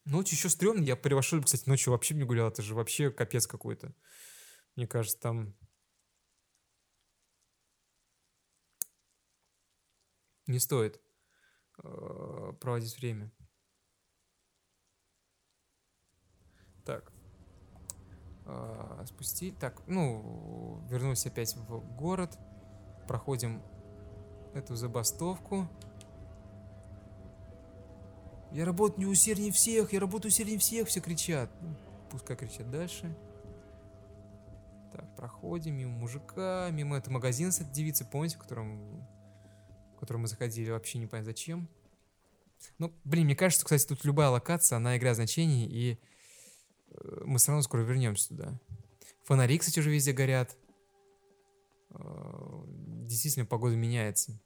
[0.05, 0.83] Ночью еще стрёмно.
[0.83, 2.47] Я превошел, кстати, ночью вообще не гулял.
[2.47, 3.93] Это же вообще капец какой-то.
[4.75, 5.55] Мне кажется, там...
[10.47, 10.99] Не стоит
[11.83, 13.31] э, проводить время.
[16.83, 17.13] Так.
[18.45, 19.57] Э, спустить.
[19.59, 22.37] Так, ну, вернулся опять в город.
[23.07, 23.61] Проходим
[24.53, 25.69] эту забастовку.
[28.53, 31.49] Я работаю не усерднее всех, я работаю усерднее всех, все кричат.
[31.61, 31.75] Ну,
[32.09, 33.15] пускай кричат дальше.
[34.91, 39.07] Так, проходим мимо мужика, мимо этого магазина с этой девицей, помните, в котором,
[39.95, 41.69] в котором мы заходили, вообще не понятно зачем.
[42.77, 45.97] Ну, блин, мне кажется, кстати, тут любая локация, она игра значений, и
[46.89, 48.59] э, мы все равно скоро вернемся туда.
[49.23, 50.57] Фонари, кстати, уже везде горят.
[51.91, 52.63] Э,
[53.05, 54.39] действительно, погода меняется.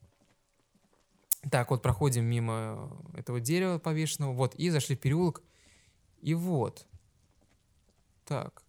[1.51, 5.43] Так, вот проходим мимо этого дерева повешенного, вот, и зашли в переулок,
[6.21, 6.87] и вот.
[8.25, 8.63] Так.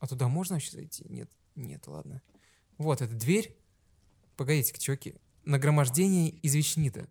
[0.00, 1.04] А туда можно вообще зайти?
[1.08, 2.20] Нет, нет, ладно.
[2.78, 3.56] Вот эта дверь.
[4.36, 5.14] Погодите-ка, чуваки.
[5.44, 7.06] Нагромождение извечнита.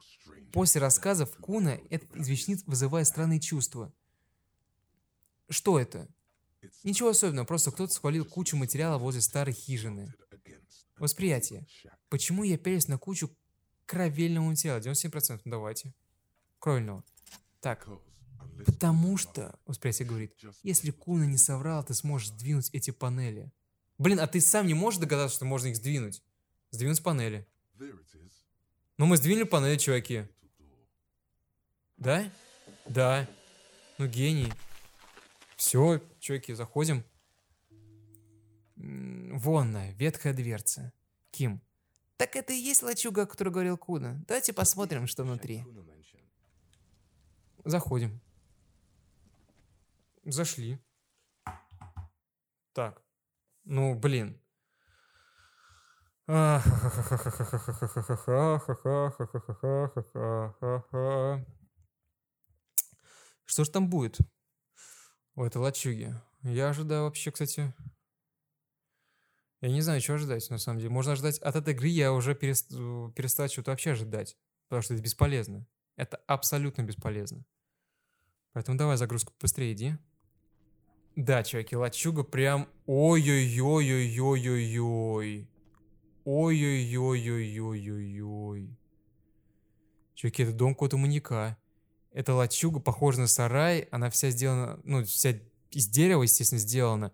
[0.52, 3.94] После рассказов Куна этот извечнит вызывает странные чувства.
[5.50, 6.10] Что это?
[6.84, 10.14] Ничего особенного, просто кто-то свалил кучу материала возле старой хижины.
[11.02, 11.66] Восприятие.
[12.10, 13.36] Почему я пялюсь на кучу
[13.88, 14.78] кровельного материала?
[14.78, 15.42] 97%.
[15.46, 15.96] Ну, давайте.
[16.60, 17.04] Кровельного.
[17.60, 17.88] Так.
[18.68, 23.52] Потому что, восприятие говорит, если Куна не соврал, ты сможешь сдвинуть эти панели.
[23.98, 26.22] Блин, а ты сам не можешь догадаться, что можно их сдвинуть?
[26.70, 27.48] Сдвинуть панели.
[29.00, 30.28] Ну, мы сдвинули панели, чуваки.
[31.98, 32.32] Да?
[32.86, 33.28] Да.
[33.98, 34.54] Ну, гений.
[35.56, 37.04] Все, чуваки, заходим.
[38.82, 40.92] Вонная, ветхая дверца.
[41.32, 41.62] Ким.
[42.18, 44.24] Так это и есть лачуга, о которой говорил Куна.
[44.28, 45.64] Давайте посмотрим, что внутри.
[47.64, 48.22] Заходим.
[50.24, 50.80] Зашли.
[52.74, 53.02] Так.
[53.64, 54.40] Ну, блин.
[63.46, 64.18] Что ж там будет?
[65.36, 66.22] в этой лачуге.
[66.44, 67.74] Я ожидаю вообще, кстати...
[69.62, 70.90] Я не знаю, чего ожидать, на самом деле.
[70.90, 71.38] Можно ожидать...
[71.40, 72.70] От этой игры я уже перест...
[72.70, 74.36] перестал что-то вообще ожидать.
[74.68, 75.68] Потому что это бесполезно.
[75.96, 77.46] Это абсолютно бесполезно.
[78.54, 79.96] Поэтому давай загрузку быстрее иди.
[81.16, 82.68] Да, чуваки, лачуга прям...
[82.88, 85.48] Ой-ой-ой-ой-ой-ой-ой.
[86.26, 88.78] Ой-ой-ой-ой-ой-ой-ой.
[90.16, 91.56] Чуваки, это дом какого-то маньяка.
[92.12, 95.40] Эта лачуга похожа на сарай, она вся сделана, ну, вся
[95.70, 97.14] из дерева, естественно, сделана.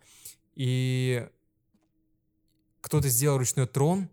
[0.56, 1.28] И
[2.88, 4.10] кто-то сделал ручной трон,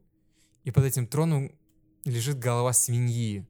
[0.64, 1.56] и под этим троном
[2.04, 3.46] лежит голова свиньи.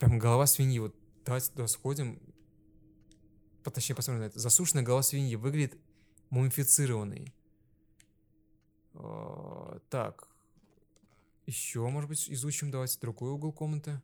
[0.00, 0.80] Прям голова свиньи.
[0.80, 2.20] Вот давайте туда сходим.
[3.62, 4.40] Точнее, посмотрим на это.
[4.40, 5.78] Засушенная голова свиньи выглядит
[6.30, 7.32] мумифицированной.
[9.88, 10.28] Так.
[11.46, 12.72] Еще, может быть, изучим.
[12.72, 14.02] Давайте другой угол комнаты.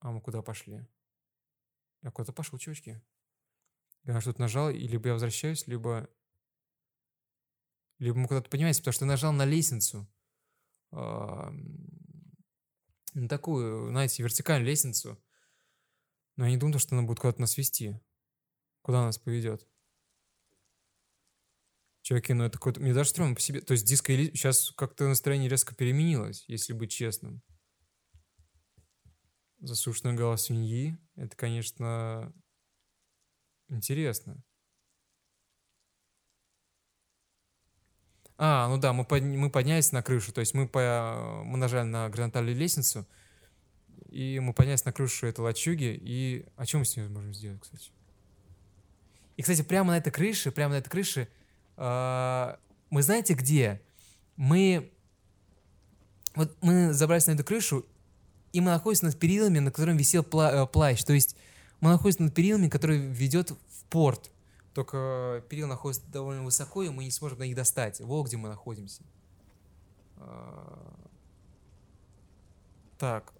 [0.00, 0.80] А мы куда пошли?
[2.00, 3.02] Я куда-то пошел, чувачки.
[4.04, 6.08] Я что-то нажал, и либо я возвращаюсь, либо...
[7.98, 10.08] Либо мы куда-то поднимаемся, потому что я нажал на лестницу.
[13.18, 15.22] на такую, знаете, вертикальную лестницу.
[16.36, 18.00] Но я не думал, что она будет куда-то нас вести.
[18.82, 19.68] Куда нас поведет.
[22.02, 22.80] Чуваки, ну это какой-то...
[22.80, 23.60] Мне даже стрёмно по себе.
[23.60, 24.12] То есть диско...
[24.14, 27.42] Сейчас как-то настроение резко переменилось, если быть честным.
[29.58, 30.96] Засушенная голова свиньи.
[31.16, 32.32] Это, конечно,
[33.68, 34.42] интересно.
[38.38, 39.22] А, ну да, мы, под...
[39.22, 41.42] мы поднялись на крышу, то есть мы, по...
[41.44, 43.06] мы нажали на горизонтальную лестницу,
[44.08, 46.46] и мы поднялись на крышу этой лачуги, и...
[46.56, 47.90] А что мы с ней можем сделать, кстати?
[49.36, 51.28] И, кстати, прямо на этой крыше, прямо на этой крыше,
[51.76, 53.80] мы знаете где?
[54.36, 54.92] Мы...
[56.34, 57.84] Вот мы забрались на эту крышу,
[58.52, 60.52] и мы находимся над перилами, на котором висел пла...
[60.52, 61.36] Э, плащ, то есть
[61.80, 64.30] мы находимся над перилами, который ведет в порт.
[64.74, 68.00] Только перила находятся довольно высоко, и мы не сможем на них достать.
[68.00, 69.02] Вот где мы находимся.
[70.16, 70.94] А,
[72.98, 73.32] так.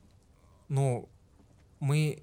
[0.68, 1.08] Ну,
[1.80, 2.22] мы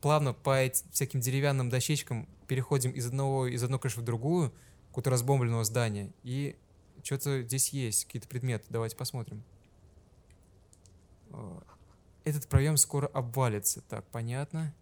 [0.00, 4.52] плавно по этим всяким деревянным дощечкам переходим из одного из одной крыши в другую,
[4.88, 6.12] какого-то разбомбленного здания.
[6.22, 6.56] И
[7.02, 8.66] что-то здесь есть, какие-то предметы.
[8.68, 9.42] Давайте посмотрим.
[11.30, 11.62] А,
[12.24, 13.82] этот проем скоро обвалится.
[13.82, 14.74] Так, понятно.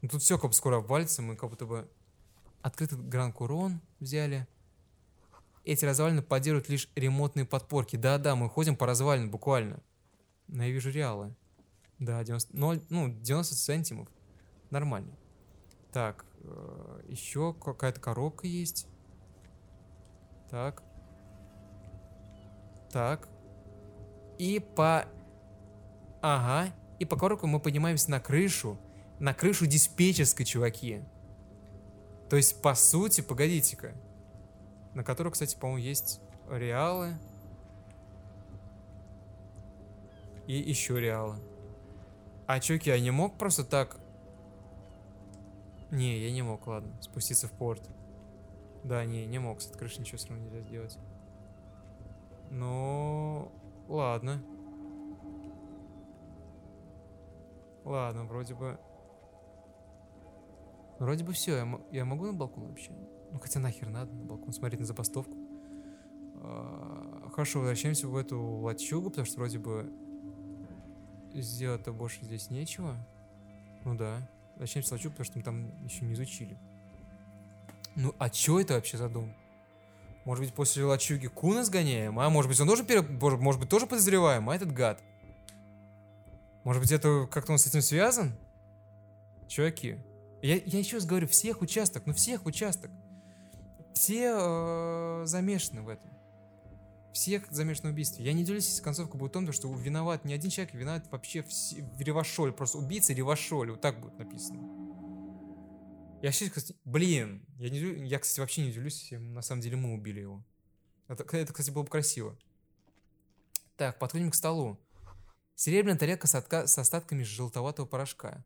[0.00, 1.88] Ну, тут все как бы скоро обвалится, мы как будто бы
[2.68, 4.46] Открытый гран-курон взяли.
[5.64, 7.96] Эти развалины поддерживают лишь ремонтные подпорки.
[7.96, 9.80] Да-да, мы ходим по развалинам буквально.
[10.48, 11.34] Но я вижу реалы.
[11.98, 14.08] Да, 90, 0, ну, 90 центимов.
[14.68, 15.16] Нормально.
[15.92, 18.86] Так, э, еще какая-то коробка есть.
[20.50, 20.82] Так.
[22.92, 23.30] Так.
[24.36, 25.06] И по...
[26.20, 26.74] Ага.
[26.98, 28.78] И по коробку мы поднимаемся на крышу.
[29.20, 31.02] На крышу диспетчерской, чуваки.
[32.28, 33.94] То есть, по сути, погодите-ка.
[34.94, 36.20] На которой, кстати, по-моему, есть
[36.50, 37.14] реалы.
[40.46, 41.36] И еще реалы.
[42.46, 43.98] А чуваки, я не мог просто так...
[45.90, 47.88] Не, я не мог, ладно, спуститься в порт.
[48.84, 50.98] Да, не, не мог, с крыши ничего все равно нельзя сделать.
[52.50, 53.52] Ну,
[53.88, 54.42] ладно.
[57.84, 58.78] Ладно, вроде бы...
[60.98, 62.90] Вроде бы все, я, я могу на балкон вообще?
[63.30, 65.36] Ну хотя нахер надо на балкон смотреть на забастовку.
[66.36, 69.92] А, хорошо, возвращаемся в эту лачугу, потому что вроде бы
[71.34, 72.96] сделать-то больше здесь нечего.
[73.84, 74.28] Ну да.
[74.54, 76.58] Возвращаемся в лачугу, потому что мы там еще не изучили.
[77.94, 79.32] Ну а что это вообще за дом?
[80.24, 82.18] Может быть, после лачуги Куна сгоняем?
[82.18, 83.02] А может быть, он тоже, пере...
[83.02, 85.00] может быть, тоже подозреваем, а этот гад?
[86.64, 88.32] Может быть, это как-то он с этим связан?
[89.46, 89.96] Чуваки,
[90.42, 92.90] я, я еще раз говорю, всех участок, ну всех участок.
[93.94, 96.10] Все э, замешаны в этом.
[97.12, 98.24] Всех замешаны в убийстве.
[98.24, 101.42] Я не делюсь, если концовка будет в том, что виноват не один человек, виноват вообще
[101.42, 102.52] все, Ревашоль.
[102.52, 103.72] Просто убийца Ревашоль.
[103.72, 104.88] Вот так будет написано.
[106.22, 109.76] Я сейчас, кстати, блин, я, не, я, кстати, вообще не удивлюсь, если на самом деле
[109.76, 110.44] мы убили его.
[111.08, 112.36] Это, это, кстати, было бы красиво.
[113.76, 114.78] Так, подходим к столу.
[115.54, 118.44] Серебряная тарелка с, отка- с остатками желтоватого порошка.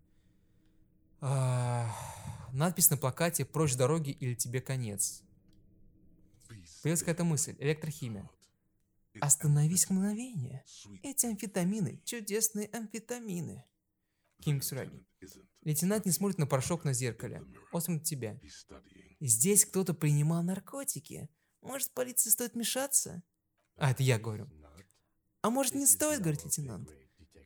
[1.24, 1.88] А,
[2.52, 5.22] надпись на плакате «Прочь дороги или тебе конец».
[6.82, 7.54] Появилась какая-то мысль.
[7.60, 8.28] Электрохимия.
[9.20, 10.64] Остановись мгновение.
[11.04, 13.64] Эти амфетамины– чудесные амфетамины.
[14.40, 15.06] Кингс Раги.
[15.62, 17.44] Лейтенант не смотрит на порошок на зеркале.
[17.70, 18.40] Он смотрит тебя.
[19.20, 21.28] Здесь кто-то принимал наркотики.
[21.60, 23.22] Может, полиции стоит мешаться?
[23.76, 24.50] А, это я говорю.
[25.42, 26.90] А может, не стоит, говорит лейтенант.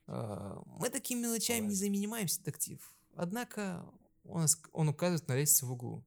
[0.07, 2.96] А, мы такими мелочами не занимаемся, детектив.
[3.17, 3.85] Однако
[4.25, 6.05] он, он указывает на лестницу в углу.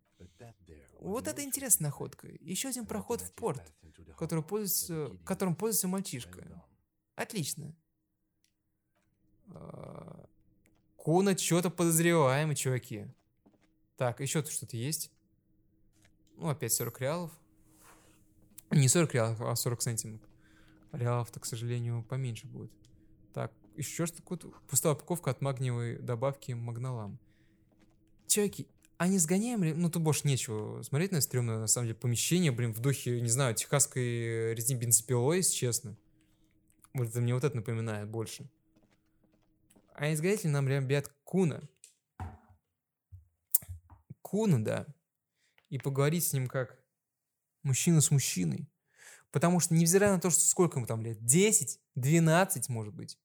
[1.00, 2.28] Вот это интересная находка.
[2.40, 3.74] Еще один проход в порт,
[4.18, 6.64] который пользуется, которым пользуется мальчишка.
[7.16, 7.74] Отлично.
[9.48, 10.26] А,
[10.98, 13.08] Куна что-то подозреваем, чуваки.
[13.98, 15.12] Так, еще тут что-то есть.
[16.38, 17.32] Ну, опять 40 реалов.
[18.72, 20.22] Не 40 реалов, а 40 сантимов.
[20.92, 22.72] Реалов-то, к сожалению, поменьше будет.
[23.80, 24.38] Еще что такое?
[24.68, 27.18] Пустая упаковка от магниевой добавки Магналам.
[28.28, 28.68] Чуваки,
[28.98, 29.74] а не сгоняем ли?
[29.74, 33.30] Ну, тут больше нечего смотреть на стрёмное, на самом деле, помещение, блин, в духе, не
[33.30, 35.96] знаю, техасской резни бензопилой, если честно.
[36.94, 38.52] Вот это мне вот это напоминает больше.
[39.94, 41.62] А не сгонять ли нам, ребят, Куна?
[44.22, 44.88] Куна, да.
[45.70, 46.84] И поговорить с ним как
[47.64, 48.68] мужчина с мужчиной.
[49.32, 53.18] Потому что, невзирая на то, что сколько ему там лет, 10, 12, может быть,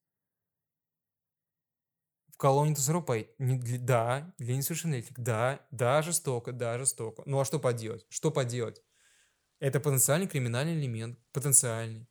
[2.35, 3.31] в колонию Тусаропай.
[3.39, 5.17] Не да, для несовершеннолетних.
[5.17, 7.23] Да, да, жестоко, да, жестоко.
[7.27, 8.05] Ну а что поделать?
[8.09, 8.83] Что поделать?
[9.61, 11.17] Это потенциальный криминальный элемент.
[11.31, 12.09] Потенциальный.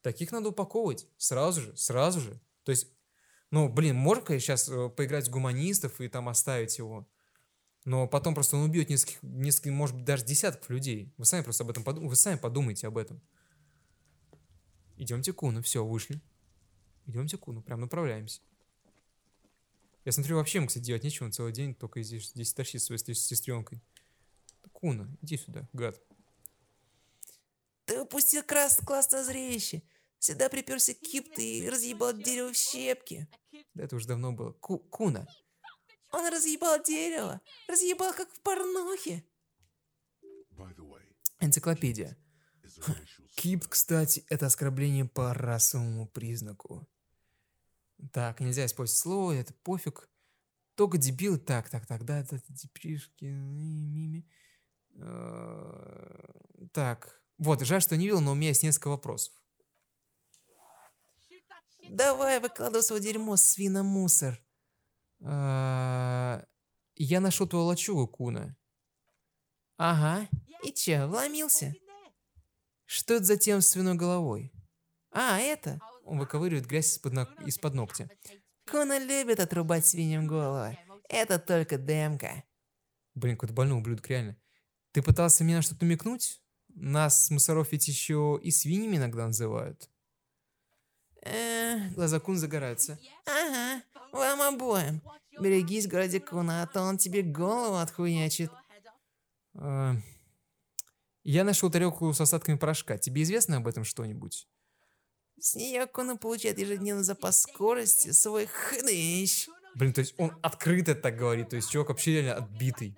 [0.00, 1.06] Таких надо упаковывать.
[1.16, 2.40] Сразу же, сразу же.
[2.64, 2.88] То есть,
[3.52, 7.08] ну, блин, можно, сейчас э, поиграть с гуманистов и там оставить его.
[7.84, 11.14] Но потом просто он убьет нескольких, нескольких, может быть, даже десятков людей.
[11.18, 12.10] Вы сами просто об этом подумайте.
[12.10, 13.22] Вы сами подумайте об этом.
[14.96, 16.20] Идемте Куну, все, вышли.
[17.06, 18.40] Идемте Куну, прям направляемся.
[20.04, 23.14] Я смотрю, вообще ему, кстати, делать нечего, он целый день только здесь, здесь торчит своей
[23.14, 23.80] сестренкой.
[24.72, 26.00] Куна, иди сюда, гад.
[27.84, 29.82] Ты упустил крас классное зрелище.
[30.18, 33.28] Сюда приперся Кип и разъебал дерево в щепки.
[33.74, 34.52] Да это уже давно было.
[34.52, 35.26] Ку Куна.
[36.12, 37.40] Он разъебал дерево.
[37.68, 39.24] Разъебал, как в порнухе.
[41.40, 42.16] Энциклопедия.
[43.34, 46.86] Кип, кстати, это оскорбление по расовому признаку.
[48.10, 50.08] Так, нельзя использовать слово, это пофиг.
[50.74, 51.38] Только дебил.
[51.38, 53.26] Так, так, так, да, это депришки.
[53.26, 54.28] Мими.
[54.94, 56.32] Э,
[56.72, 59.34] так, вот, жаль, что не видел, но у меня есть несколько вопросов.
[61.88, 64.40] Давай, выкладывай свое дерьмо, свиномусор.
[65.24, 66.44] А,
[66.94, 68.56] я нашел твою лачугу, Куна.
[69.76, 70.28] Ага.
[70.64, 71.74] И че, вломился?
[72.86, 74.52] Что это за тем с свиной головой?
[75.10, 75.80] А, это?
[76.04, 77.28] Он выковыривает грязь из-под, ног...
[77.46, 78.08] из-под ногтя.
[78.70, 80.78] Куна любит отрубать свиньям головы.
[81.08, 82.44] Это только демка.
[83.14, 84.36] Блин, какой-то больной ублюдок, реально.
[84.92, 86.40] Ты пытался меня что-то намекнуть?
[86.74, 89.90] Нас, мусоров, ведь еще и свиньями иногда называют.
[91.22, 92.98] Э, Глаза Кун загораются.
[93.26, 93.82] ага,
[94.12, 95.02] вам обоим.
[95.40, 98.50] Берегись, городе Куна, а то он тебе голову отхуячит.
[99.54, 99.94] А,
[101.24, 102.98] Я нашел тарелку с остатками порошка.
[102.98, 104.48] Тебе известно об этом что-нибудь?
[105.42, 109.48] С нее Куна получает ежедневный запас скорости, свой хныщ.
[109.74, 111.48] Блин, то есть он открыто так говорит.
[111.48, 112.96] То есть чувак вообще реально отбитый.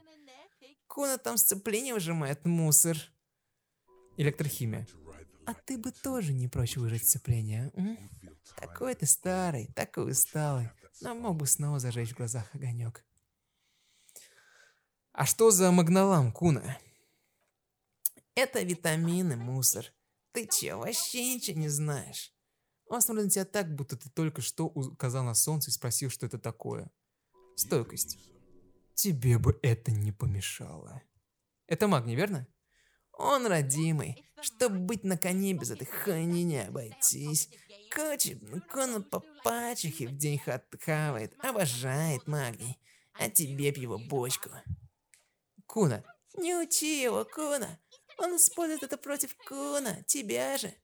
[0.86, 2.98] Куна там сцепление выжимает мусор.
[4.18, 4.86] Электрохимия.
[5.46, 7.96] А ты бы тоже не прочь выжать сцепление, м?
[8.56, 10.68] Такой ты старый, такой усталый,
[11.00, 13.06] но мог бы снова зажечь в глазах огонек.
[15.12, 16.78] А что за магнолам, Куна?
[18.34, 19.86] Это витамины, мусор.
[20.32, 22.33] Ты че, вообще ничего не знаешь?
[22.86, 26.26] Он смотрит на тебя так, будто ты только что указал на солнце и спросил, что
[26.26, 26.90] это такое.
[27.56, 28.18] Стойкость.
[28.94, 31.02] Тебе бы это не помешало.
[31.66, 32.46] Это магний, верно?
[33.12, 34.24] Он родимый.
[34.40, 37.48] Чтобы быть на коне без этой хуйни не обойтись.
[37.90, 40.66] Кочи, Кона по пачехе в день хат
[41.38, 42.78] обожает магний.
[43.14, 44.50] А тебе б его бочку.
[45.66, 46.04] Куна,
[46.36, 47.78] Не учи его, Куна.
[48.18, 50.74] Он использует это против Куна, тебя же.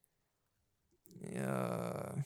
[1.21, 2.17] Э,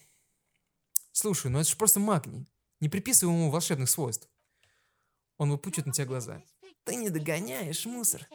[1.13, 2.47] Слушай, ну это же просто магний.
[2.81, 4.29] Не приписывай ему волшебных свойств.
[5.39, 6.43] Он выпучит на тебя глаза.
[6.85, 8.27] Ты не догоняешь, мусор.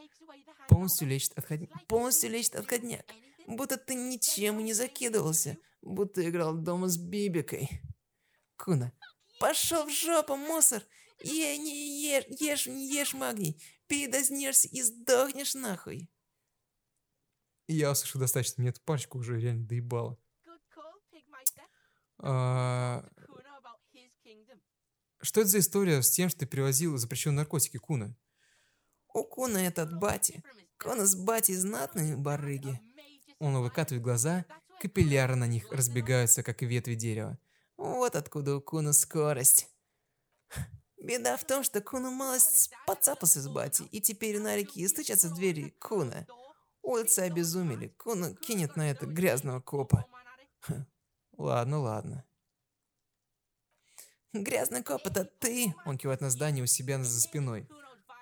[0.68, 1.72] Полностью лечит отходник.
[1.88, 3.05] Полностью лечит отходняк.
[3.47, 5.57] Будто ты ничем не закидывался.
[5.82, 7.70] Будто играл дома с Бибикой.
[8.57, 8.91] Куна,
[9.39, 10.84] Пошел в жопу, мусор!
[11.24, 13.62] Е, не ешь, ешь, не ешь магний.
[13.88, 16.10] Передознешься и сдохнешь нахуй.
[17.68, 18.62] я услышал достаточно.
[18.62, 20.18] Мне эту пачку уже реально доебало.
[22.22, 23.03] А,
[25.22, 28.15] Что это за история с тем, что ты перевозил запрещенные наркотики, Куна?
[29.13, 30.43] У Куна этот бати.
[30.78, 32.80] Куна с бати знатные барыги.
[33.39, 34.45] Он выкатывает глаза,
[34.80, 37.38] капилляры на них разбегаются, как ветви дерева.
[37.78, 39.70] Вот откуда у Куна скорость.
[41.01, 45.36] Беда в том, что Куна малость подцапался с бати, и теперь на реке стучатся в
[45.36, 46.28] двери Куна.
[46.82, 47.89] Улицы обезумели.
[47.97, 50.05] Куна кинет на это грязного копа.
[51.39, 52.25] Ладно, ладно.
[54.33, 55.73] Грязный коп это ты.
[55.85, 57.67] Он кивает на здание у себя за спиной.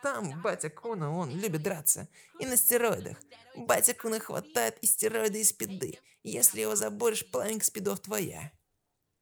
[0.03, 2.07] Там батя Куна, он любит драться.
[2.39, 3.17] И на стероидах.
[3.55, 5.99] Батя Куна хватает и стероиды, и спиды.
[6.21, 8.51] Если его заборешь, половинка спидов твоя.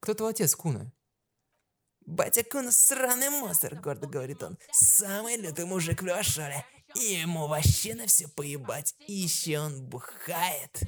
[0.02, 0.92] Кто твой отец, Куна?
[2.02, 4.58] Батя Куна сраный монстр, гордо говорит он.
[4.74, 6.66] Самый лютый мужик в Левашоле.
[6.96, 8.94] И ему вообще на все поебать.
[9.08, 10.82] И еще он бухает.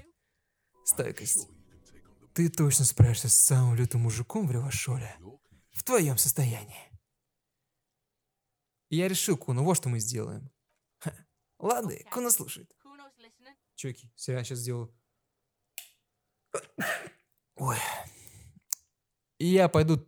[0.83, 1.47] Стойкость.
[2.37, 5.17] Ты точно справишься с самым лютым мужиком в Ревашоле?
[5.71, 6.91] В твоем состоянии.
[8.91, 10.51] Я решил, Куна, вот что мы сделаем.
[11.57, 12.71] Лады, Куна слушает.
[13.73, 14.95] Чуваки, я сейчас сделаю...
[17.55, 17.77] Ой.
[19.39, 20.05] Я пойду...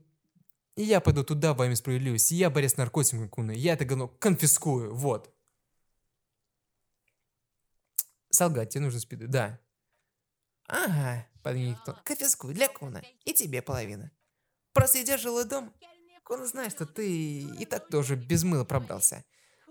[0.75, 2.35] Я пойду туда во имя справедливости.
[2.35, 3.53] Я борец с наркотиками, Куна.
[3.53, 4.93] Я это говно конфискую.
[4.93, 5.35] Вот.
[8.29, 9.25] Солгать, тебе нужно спиды.
[9.25, 9.59] Да.
[10.69, 11.27] Ага,
[11.81, 11.97] кто.
[12.03, 13.01] конфискуй для Куна.
[13.25, 14.11] И тебе половина.
[14.71, 15.73] Просто в жилой дом.
[16.23, 19.25] Куна знает, что ты и так тоже без мыла пробрался.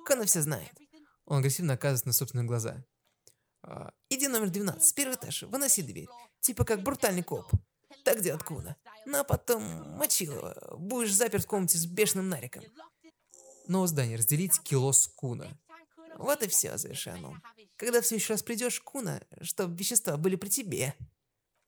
[0.04, 0.72] Куна все знает.
[1.24, 2.84] Он агрессивно оказывается на собственные глаза.
[3.62, 6.08] А, Иди номер 12, первый этаж, выноси дверь.
[6.40, 7.48] Типа как брутальный коп.
[8.04, 8.76] Так делает Куна.
[9.06, 9.62] Ну а потом
[9.96, 10.54] мочил его.
[10.78, 12.64] Будешь заперт в комнате с бешеным нариком.
[13.68, 14.16] Новое здание.
[14.16, 15.46] Разделить кило с Куна.
[16.16, 17.40] Вот и все, завершено.
[17.78, 20.96] Когда все еще раз придешь, Куна, чтобы вещества были при тебе.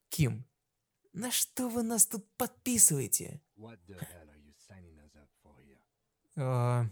[0.08, 0.44] Ким.
[1.12, 3.40] На что вы нас тут подписываете?
[3.56, 5.56] What the hell are you signing us up for
[6.36, 6.90] here?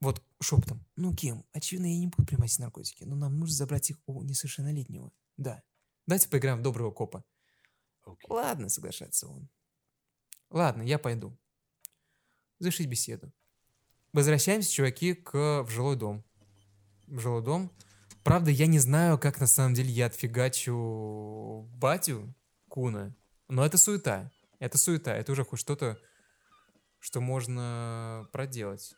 [0.00, 0.86] Вот шепотом.
[0.94, 5.12] Ну, Ким, очевидно, я не буду принимать наркотики, но нам нужно забрать их у несовершеннолетнего.
[5.36, 5.64] Да.
[6.06, 7.24] Давайте поиграем в доброго копа.
[8.28, 9.48] Ладно, соглашается он.
[10.50, 11.36] Ладно, я пойду.
[12.60, 13.32] Завершить беседу.
[14.12, 16.24] Возвращаемся, чуваки, к в жилой дом.
[17.10, 17.70] Жилой дом.
[18.24, 22.34] Правда, я не знаю, как на самом деле я отфигачу батю
[22.68, 23.14] Куна.
[23.48, 24.30] Но это суета.
[24.58, 25.14] Это суета.
[25.14, 25.98] Это уже хоть что-то,
[26.98, 28.94] что можно проделать.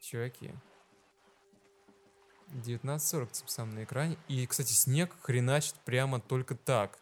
[0.00, 0.52] Чуваки.
[2.52, 4.16] 19.40 типа сам на экране.
[4.28, 6.98] И, кстати, снег хреначит прямо только так.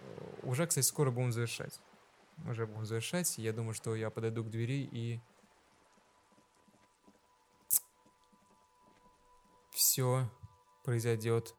[0.00, 0.04] Э,
[0.42, 1.80] уже, кстати, скоро будем завершать.
[2.48, 3.38] Уже будем завершать.
[3.38, 5.20] Я думаю, что я подойду к двери и...
[9.82, 10.30] Все
[10.84, 11.56] произойдет.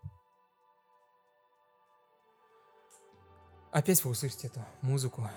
[3.70, 5.30] Опять вы услышите эту музыку.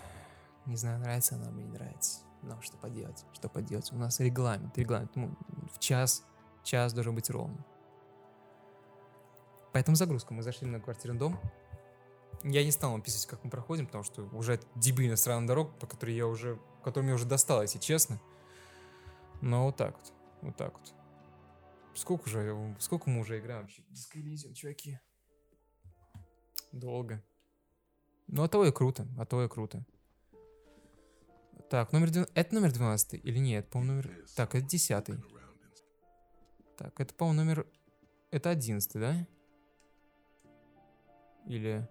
[0.67, 2.21] Не знаю, нравится она мне, не нравится.
[2.43, 3.25] Но что поделать?
[3.33, 3.93] Что поделать?
[3.93, 4.79] У нас регламент.
[4.79, 5.17] Регламент.
[5.17, 5.37] Ну,
[5.75, 6.25] в час,
[6.63, 7.67] час должен быть ровно.
[9.73, 10.33] Поэтому загрузка.
[10.33, 11.41] Мы зашли на квартирный дом.
[12.45, 16.15] Я не стал писать, как мы проходим, потому что уже дебильно странная дорога, по которой
[16.15, 18.21] я уже, которую мне уже достало, если честно.
[19.41, 20.13] Но вот так вот.
[20.43, 20.96] Вот так вот.
[21.97, 23.83] Сколько уже, сколько мы уже играем вообще?
[23.89, 25.01] Дисколизиум, чуваки.
[26.71, 27.25] Долго.
[28.27, 29.85] Ну, а то и круто, а то и круто.
[31.71, 32.33] Так, номер 12.
[32.37, 33.69] Это номер 12 или нет?
[33.71, 34.25] По-моему, номер...
[34.37, 35.07] Так, это 10.
[36.77, 37.67] Так, это, по-моему, номер...
[38.31, 39.27] Это 11, да?
[41.47, 41.89] Или...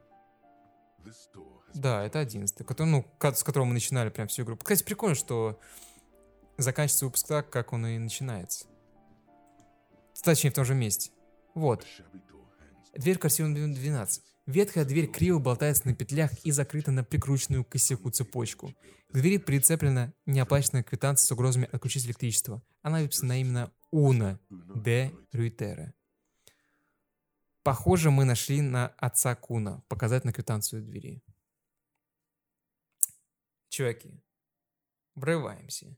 [1.74, 4.56] Да, это 11, который, ну, с которого мы начинали прям всю игру.
[4.58, 5.60] Кстати, прикольно, что
[6.58, 8.68] заканчивается выпуск так, как он и начинается.
[10.26, 11.12] Точнее, в том же месте.
[11.54, 11.86] Вот.
[12.96, 14.24] Дверь квартиры 12.
[14.48, 18.74] Ветхая дверь криво болтается на петлях и закрыта на прикрученную к косяку цепочку.
[19.10, 22.64] К двери прицеплена неоплаченная квитанция с угрозами отключить электричество.
[22.82, 25.94] Она выписана именно Уна де Руйтера.
[27.62, 29.84] Похоже, мы нашли на отца Куна.
[29.88, 31.22] Показать на квитанцию двери.
[33.70, 34.24] Чуваки,
[35.14, 35.96] врываемся.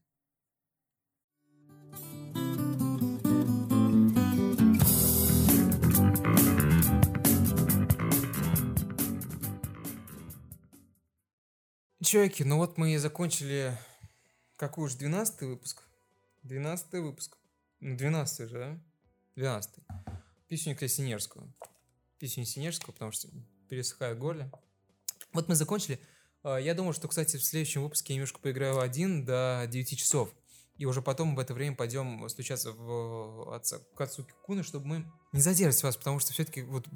[12.03, 13.75] Чуваки, ну вот мы и закончили...
[14.55, 15.83] Какой уж, 12 выпуск?
[16.43, 17.37] 12 выпуск.
[17.79, 18.79] Ну, 12 же, да?
[19.35, 19.71] 12
[20.47, 21.51] Песню Синерского.
[22.19, 23.29] Песню Синерского, потому что
[23.67, 24.51] пересыхает горле.
[25.33, 25.99] Вот мы закончили.
[26.43, 30.33] А, я думаю, что, кстати, в следующем выпуске я немножко поиграю один до 9 часов.
[30.77, 35.11] И уже потом в это время пойдем стучаться в отца, к отцу Куна, чтобы мы
[35.33, 36.87] не задерживать вас, потому что все-таки вот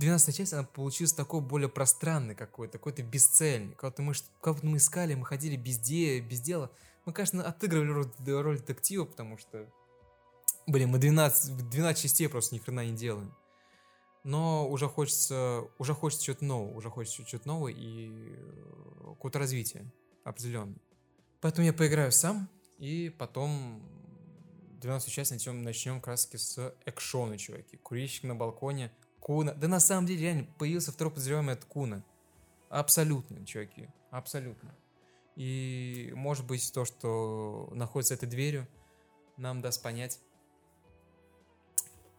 [0.00, 3.74] 12 часть, она получилась такой более пространный какой-то, какой-то бесцельный.
[3.74, 6.70] Как-то мы, как мы искали, мы ходили без, де, без дела.
[7.04, 9.70] Мы, конечно, отыгрывали роль, роль детектива, потому что,
[10.66, 13.34] блин, мы 12, 12 частей просто ни хрена не делаем.
[14.24, 19.90] Но уже хочется, уже хочется чего-то нового, уже хочется чего-то нового и э, какое-то развитие
[20.24, 20.74] определенно.
[21.40, 22.48] Поэтому я поиграю сам,
[22.78, 23.82] и потом
[24.80, 27.76] 12 часть начнем, начнем краски с экшона, чуваки.
[27.76, 28.90] Курильщик на балконе,
[29.20, 29.52] Куна.
[29.54, 32.02] Да на самом деле, реально, появился второй подозреваемый от Куна.
[32.68, 33.88] Абсолютно, чуваки.
[34.10, 34.74] Абсолютно.
[35.36, 38.66] И может быть то, что находится этой дверью,
[39.36, 40.20] нам даст понять,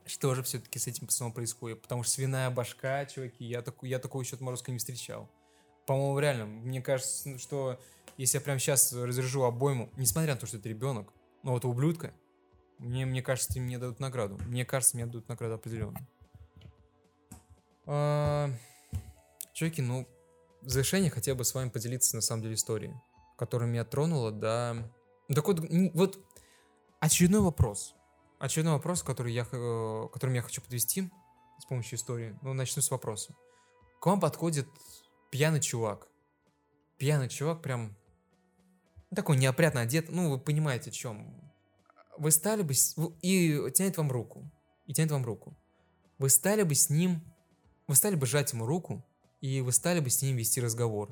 [0.05, 1.81] что же все-таки с этим пацаном происходит.
[1.81, 5.29] Потому что свиная башка, чуваки, я, такой, я такого еще от Морозка не встречал.
[5.85, 7.79] По-моему, реально, мне кажется, что
[8.17, 11.11] если я прямо сейчас разряжу обойму, несмотря на то, что это ребенок,
[11.43, 12.13] но вот ублюдка,
[12.77, 14.37] мне, мне кажется, мне дадут награду.
[14.47, 15.99] Мне кажется, мне дадут награду определенно.
[17.93, 18.49] А,
[19.51, 20.07] чуваки, ну,
[20.61, 22.93] в завершение хотел бы с вами поделиться, на самом деле, историей,
[23.37, 24.89] которая меня тронула, да...
[25.27, 25.59] Так вот,
[25.93, 26.25] вот
[27.01, 27.93] очередной вопрос.
[28.39, 31.11] Очередной вопрос, который я, э, которым я хочу подвести
[31.59, 32.39] с помощью истории.
[32.41, 33.35] Ну, начну с вопроса.
[33.99, 34.69] К вам подходит
[35.29, 36.07] пьяный чувак.
[36.97, 37.97] Пьяный чувак прям
[39.13, 40.09] такой неопрятно одет.
[40.09, 41.51] Ну, вы понимаете, о чем.
[42.17, 42.73] Вы стали бы...
[43.21, 44.49] И тянет вам руку.
[44.85, 45.57] И тянет вам руку.
[46.19, 47.21] Вы стали бы с ним
[47.87, 49.03] вы стали бы жать ему руку,
[49.41, 51.09] и вы стали бы с ним вести разговор.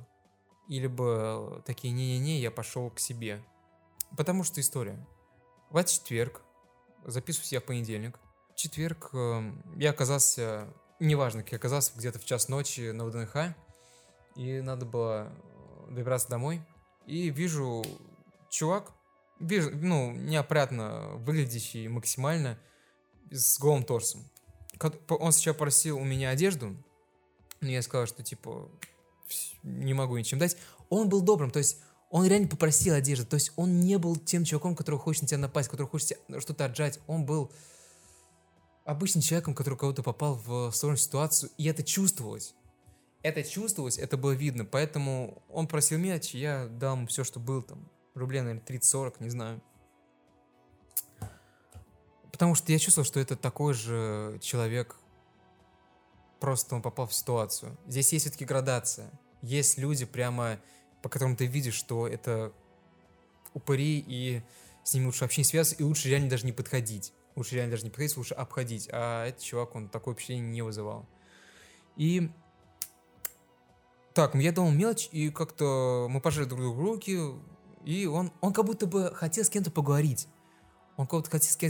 [0.67, 3.43] Или бы такие, не-не-не, я пошел к себе.
[4.15, 5.05] Потому что история.
[5.72, 6.41] В этот четверг,
[7.05, 8.20] записываюсь я в понедельник,
[8.53, 13.55] в четверг э, я оказался, неважно, как я оказался где-то в час ночи на ВДНХ,
[14.36, 15.32] и надо было
[15.89, 16.61] добираться домой,
[17.05, 17.84] и вижу
[18.49, 18.91] чувак,
[19.39, 22.59] вижу, ну, неопрятно выглядящий максимально,
[23.32, 24.30] с голым торсом
[25.09, 26.75] он сначала просил у меня одежду,
[27.61, 28.69] но я сказал, что, типа,
[29.63, 30.57] не могу ничем дать.
[30.89, 33.25] Он был добрым, то есть Он реально попросил одежды.
[33.25, 36.65] То есть он не был тем чуваком, который хочет на тебя напасть, который хочет что-то
[36.65, 36.99] отжать.
[37.07, 37.51] Он был
[38.84, 42.55] обычным человеком, который кого-то попал в сложную ситуацию, и это чувствовалось.
[43.21, 47.61] Это чувствовалось, это было видно, поэтому он просил мяч, я дал ему все, что было
[47.61, 49.61] там, рублей, наверное, 30-40, не знаю.
[52.32, 54.95] Потому что я чувствовал, что это такой же человек,
[56.39, 57.77] просто он попал в ситуацию.
[57.88, 59.11] Здесь есть все-таки градация.
[59.41, 60.59] Есть люди прямо,
[61.01, 62.53] по которым ты видишь, что это
[63.53, 64.41] упыри, и
[64.84, 67.13] с ними лучше вообще не связываться, и лучше реально даже не подходить.
[67.36, 68.89] Лучше реально даже не подходить, лучше обходить.
[68.91, 71.05] А этот чувак, он такое впечатление не вызывал.
[71.95, 72.30] И...
[74.13, 77.19] Так, я дал мелочь, и как-то мы пожали друг другу руки,
[77.86, 80.27] и он, он как будто бы хотел с кем-то поговорить.
[80.99, 81.69] Он как-то хотел,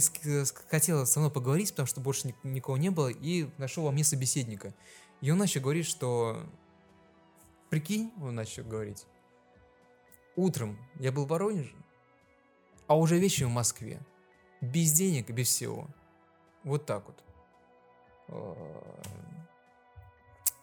[0.72, 4.74] хотел со мной поговорить, потому что больше никого не было, и нашел во мне собеседника.
[5.22, 6.44] И он начал говорить, что...
[7.70, 9.06] Прикинь, он начал говорить.
[10.36, 11.76] Утром я был в Воронеже,
[12.88, 14.02] а уже вечером в Москве.
[14.62, 15.88] Без денег, без всего.
[16.64, 17.24] Вот так вот.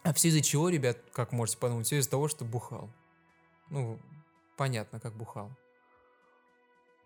[0.03, 2.91] А все из-за чего, ребят, как можете подумать, все из-за того, что бухал.
[3.71, 4.01] Ну,
[4.57, 5.53] понятно, как бухал.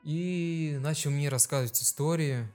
[0.03, 2.49] И начал мне рассказывать истории,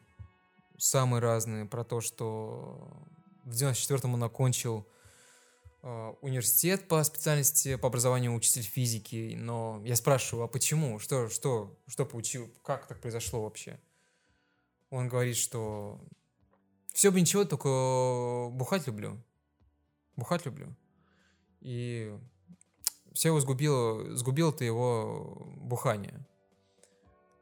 [0.77, 2.89] самые разные, про то, что
[3.43, 4.87] в 94-м он окончил
[5.83, 10.97] э, университет по специальности, по образованию учитель физики, но я спрашиваю, а почему?
[10.99, 12.51] Что, что, что получил?
[12.63, 13.79] Как так произошло вообще?
[14.89, 15.99] Он говорит, что
[16.93, 19.21] все бы ничего, только бухать люблю.
[20.15, 20.75] Бухать люблю.
[21.61, 22.17] И
[23.13, 26.25] все его сгубило, сгубило-то его бухание.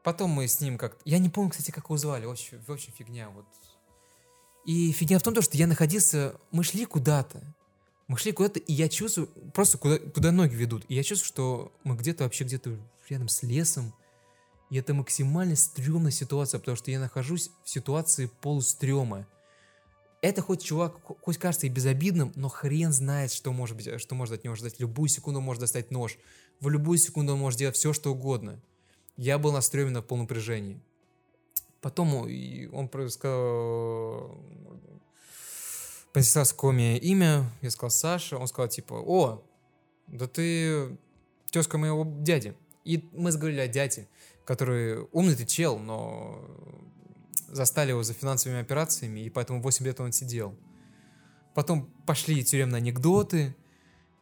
[0.03, 2.25] Потом мы с ним как Я не помню, кстати, как его звали.
[2.25, 3.29] Очень, очень фигня.
[3.29, 3.45] Вот.
[4.65, 6.35] И фигня в том, что я находился...
[6.51, 7.41] Мы шли куда-то.
[8.07, 9.27] Мы шли куда-то, и я чувствую...
[9.53, 10.83] Просто куда, куда ноги ведут.
[10.89, 12.77] И я чувствую, что мы где-то вообще где-то
[13.09, 13.93] рядом с лесом.
[14.69, 19.25] И это максимально стрёмная ситуация, потому что я нахожусь в ситуации полустрёма.
[20.21, 24.35] Это хоть чувак, хоть кажется и безобидным, но хрен знает, что может быть, что может
[24.35, 24.79] от него ждать.
[24.79, 26.17] Любую секунду может достать нож.
[26.59, 28.61] В любую секунду он может делать все, что угодно.
[29.17, 30.79] Я был настроен в полном напряжении.
[31.81, 32.13] Потом
[32.71, 34.37] он сказал,
[36.13, 39.43] произнесла коме имя, я сказал Саша, он сказал типа, о,
[40.07, 40.97] да ты
[41.51, 42.55] тезка моего дяди.
[42.85, 44.07] И мы заговорили о дяде
[44.45, 46.43] который умный ты чел, но
[47.47, 50.55] застали его за финансовыми операциями, и поэтому 8 лет он сидел.
[51.53, 53.55] Потом пошли тюремные анекдоты.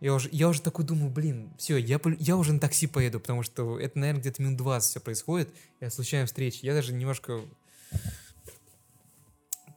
[0.02, 3.44] Я уже, я уже такой думаю, блин, все, я, я уже на такси поеду, потому
[3.44, 5.54] что это, наверное, где-то минут 20 все происходит.
[5.80, 6.66] Я случайно встречи.
[6.66, 7.42] Я даже немножко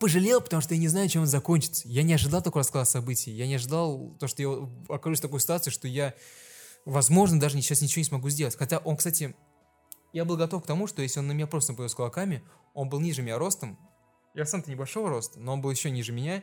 [0.00, 1.86] пожалел, потому что я не знаю, чем он закончится.
[1.86, 3.32] Я не ожидал такого расклада событий.
[3.32, 6.14] Я не ожидал то, что я окажусь в такой ситуации, что я,
[6.86, 8.56] возможно, даже сейчас ничего не смогу сделать.
[8.56, 9.36] Хотя он, кстати,
[10.14, 12.88] я был готов к тому, что если он на меня просто нападет с кулаками, он
[12.88, 13.78] был ниже меня ростом.
[14.32, 16.42] Я сам-то небольшого роста, но он был еще ниже меня.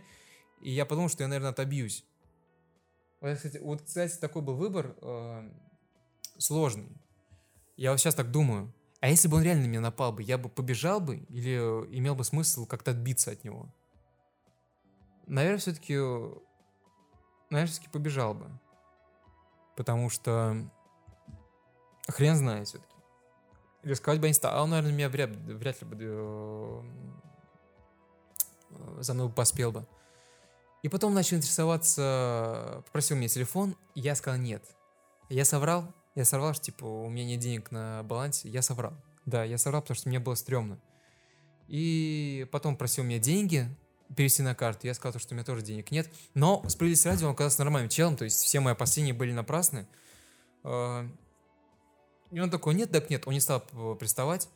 [0.62, 2.06] И я подумал, что я, наверное, отобьюсь.
[3.22, 5.50] Вот, кстати, вот, кстати такой был выбор э,
[6.38, 6.90] сложный.
[7.78, 8.74] Я вот сейчас так думаю.
[9.00, 11.56] А если бы он реально на меня напал бы, я бы побежал бы или
[11.96, 13.74] имел бы смысл как-то отбиться от него?
[15.28, 15.96] Наверное, все-таки...
[17.50, 18.48] Наверное, все-таки побежал бы.
[19.76, 20.70] Потому что...
[22.08, 22.92] Хрен знает все-таки
[23.84, 24.56] рисковать бы не стал.
[24.56, 26.82] А он, наверное, меня вряд, вряд ли бы э,
[29.00, 29.86] за мной поспел бы.
[30.84, 34.64] И потом начал интересоваться, попросил мне телефон, и я сказал нет.
[35.30, 38.94] Я соврал, я соврал, что типа у меня нет денег на балансе, я соврал.
[39.26, 40.80] Да, я соврал, потому что мне было стрёмно.
[41.68, 43.68] И потом просил мне деньги
[44.16, 44.88] перевести на карту.
[44.88, 46.10] Я сказал, что у меня тоже денег нет.
[46.34, 49.88] Но справедливости ради, он оказался нормальным челом, то есть все мои опасения были напрасны.
[50.64, 51.08] Э,
[52.32, 53.62] и он такой, нет, так нет, он не стал
[54.00, 54.50] приставать.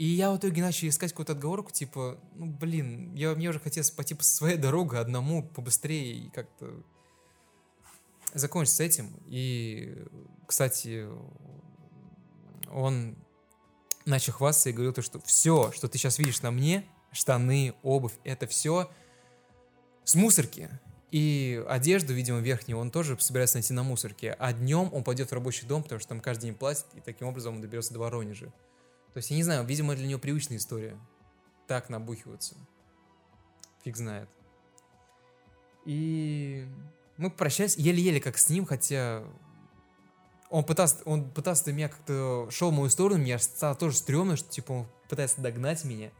[0.00, 3.90] И я в итоге начал искать какую-то отговорку, типа, ну, блин, я, мне уже хотелось
[3.90, 6.82] пойти по своей дороге одному побыстрее и как-то
[8.32, 9.12] закончить с этим.
[9.26, 10.02] И,
[10.46, 11.06] кстати,
[12.72, 13.14] он
[14.06, 18.14] начал хвастаться и говорил то, что все, что ты сейчас видишь на мне, штаны, обувь,
[18.24, 18.90] это все
[20.04, 20.70] с мусорки.
[21.10, 24.32] И одежду, видимо, верхнюю он тоже собирается найти на мусорке.
[24.38, 27.28] А днем он пойдет в рабочий дом, потому что там каждый день платит, и таким
[27.28, 28.50] образом он доберется до Воронежа.
[29.12, 30.98] То есть, я не знаю, видимо, для него привычная история.
[31.66, 32.56] Так набухиваться.
[33.84, 34.28] Фиг знает.
[35.84, 36.66] И
[37.16, 39.24] мы попрощались еле-еле как с ним, хотя
[40.50, 44.50] он пытался, он пытался меня как-то шел в мою сторону, мне стало тоже стрёмно, что
[44.50, 46.10] типа он пытается догнать меня.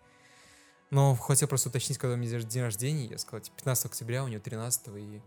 [0.90, 4.28] Но хотел просто уточнить, когда у меня день рождения, я сказал, 15 типа, октября, у
[4.28, 5.22] него 13 и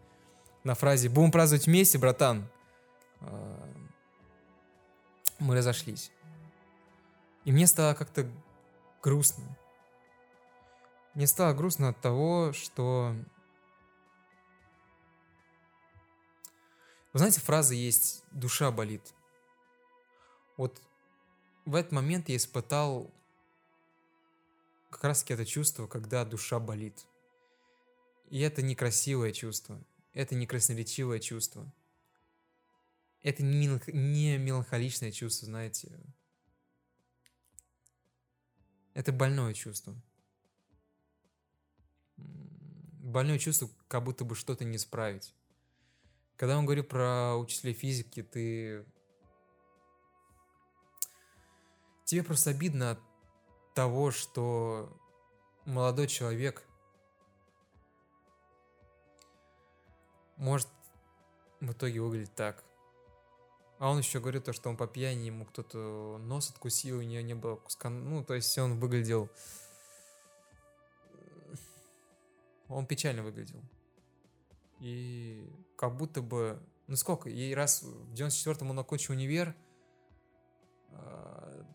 [0.63, 2.47] на фразе «Будем праздновать вместе, братан».
[3.21, 3.69] А,
[5.39, 6.11] мы разошлись.
[7.45, 8.29] И мне стало как-то
[9.01, 9.43] грустно.
[11.13, 13.15] Мне стало грустно от того, что...
[17.11, 19.13] Вы знаете, фраза есть «душа болит».
[20.57, 20.81] Вот
[21.65, 23.11] в этот момент я испытал
[24.89, 27.05] как раз таки это чувство, когда душа болит.
[28.29, 29.83] И это некрасивое чувство.
[30.13, 31.71] Это не красноречивое чувство.
[33.21, 33.87] Это не, меланх...
[33.87, 35.91] не меланхоличное чувство, знаете.
[38.93, 39.95] Это больное чувство.
[42.17, 45.33] Больное чувство, как будто бы что-то не справить.
[46.37, 48.85] Когда он говорит про учителя физики, ты...
[52.05, 52.99] Тебе просто обидно от
[53.73, 54.95] того, что
[55.65, 56.63] молодой человек
[60.37, 60.67] может
[61.59, 62.63] в итоге выглядеть так.
[63.83, 67.21] А он еще говорит то, что он по пьяни ему кто-то нос откусил, у нее
[67.21, 67.89] не было куска.
[67.89, 69.29] Ну, то есть он выглядел...
[72.69, 73.59] Он печально выглядел.
[74.79, 76.63] И как будто бы...
[76.87, 77.27] Ну сколько?
[77.27, 79.53] Ей раз в 94-м он окончил универ,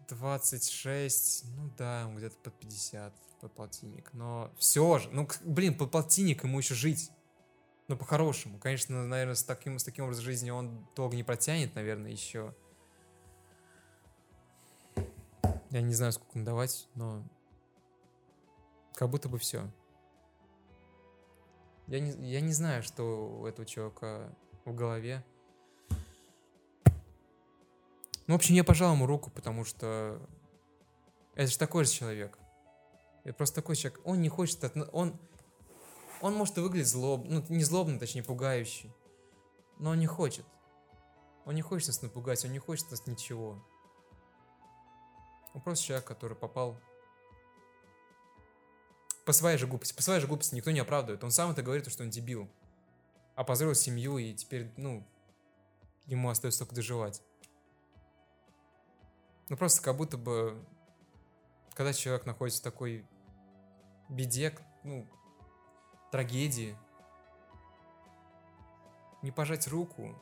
[0.09, 4.15] 26, а, ну да, где-то под 50, под полтинник.
[4.15, 7.11] Но все же, ну, блин, под полтинник ему еще жить.
[7.89, 8.59] Ну, по-хорошему.
[8.59, 12.55] Конечно, наверное, с таким, с таким образом жизни он долго не протянет, наверное, еще.
[15.71, 17.23] Я не знаю, сколько ему давать, но
[18.95, 19.71] как будто бы все.
[21.87, 24.35] Я не, я не знаю, что у этого человека
[24.67, 25.25] в голове.
[28.27, 30.21] Ну, в общем, я пожал ему руку, потому что
[31.35, 32.39] это же такой же человек.
[33.25, 34.01] Это просто такой человек.
[34.05, 34.63] Он не хочет...
[34.93, 35.19] Он,
[36.21, 37.25] он может и выглядеть злоб...
[37.27, 38.93] Ну, не злобно, точнее, пугающий.
[39.79, 40.45] Но он не хочет.
[41.45, 43.65] Он не хочет нас напугать, он не хочет нас ничего.
[45.55, 46.79] Он просто человек, который попал
[49.25, 49.95] по своей же глупости.
[49.95, 51.23] По своей же глупости никто не оправдывает.
[51.23, 52.49] Он сам это говорит, что он дебил.
[53.35, 55.07] Опозорил семью, и теперь, ну,
[56.07, 57.23] ему остается только доживать.
[59.49, 60.63] Ну, просто как будто бы,
[61.75, 63.07] когда человек находится в такой
[64.09, 65.07] беде, ну,
[66.11, 66.77] трагедии,
[69.23, 70.15] не пожать руку,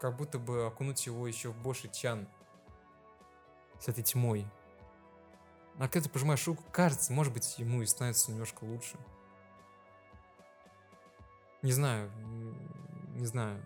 [0.00, 2.28] как будто бы окунуть его еще в больше чан
[3.80, 4.46] с этой тьмой.
[5.78, 8.96] А когда ты пожимаешь руку, кажется, может быть, ему и становится немножко лучше.
[11.62, 12.10] Не знаю,
[13.14, 13.64] не знаю.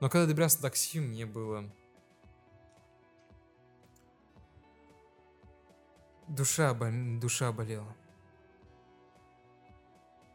[0.00, 1.70] Но когда добирался до такси, мне было
[6.30, 6.90] Душа, бол...
[7.20, 7.92] душа болела.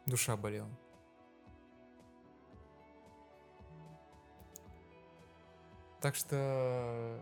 [0.06, 0.70] Душа болела.
[6.02, 7.20] Так что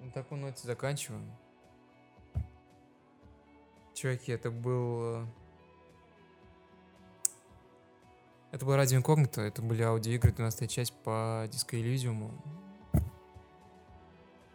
[0.00, 1.30] на такой ноте заканчиваем.
[3.94, 5.26] Чуваки, это был...
[8.50, 12.32] Это был Радио Инкогнито, это были аудиоигры, 12 часть по Диско Elysium.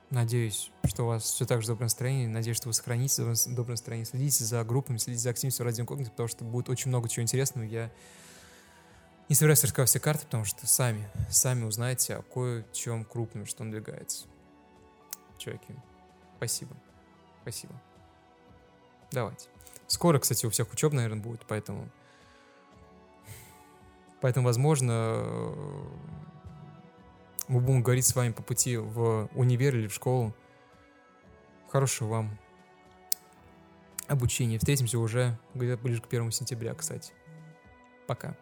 [0.09, 2.27] Надеюсь, что у вас все так же доброе настроение.
[2.27, 4.05] Надеюсь, что вы сохраните доброе настроение.
[4.05, 7.63] Следите за группами, следите за активностью Радио Инкогнито, потому что будет очень много чего интересного.
[7.63, 7.91] Я
[9.29, 14.25] не собираюсь рассказывать все карты, потому что сами, сами узнаете о кое-чем крупном, что надвигается.
[15.37, 15.75] Чуваки,
[16.37, 16.75] спасибо.
[17.43, 17.79] Спасибо.
[19.11, 19.47] Давайте.
[19.85, 21.87] Скоро, кстати, у всех учеб, наверное, будет, поэтому...
[24.21, 25.23] Поэтому, возможно,
[27.49, 30.33] мы будем говорить с вами по пути в универ или в школу.
[31.69, 32.39] Хорошего вам
[34.07, 34.59] обучения.
[34.59, 37.11] Встретимся уже где-то ближе к первому сентября, кстати.
[38.07, 38.37] Пока.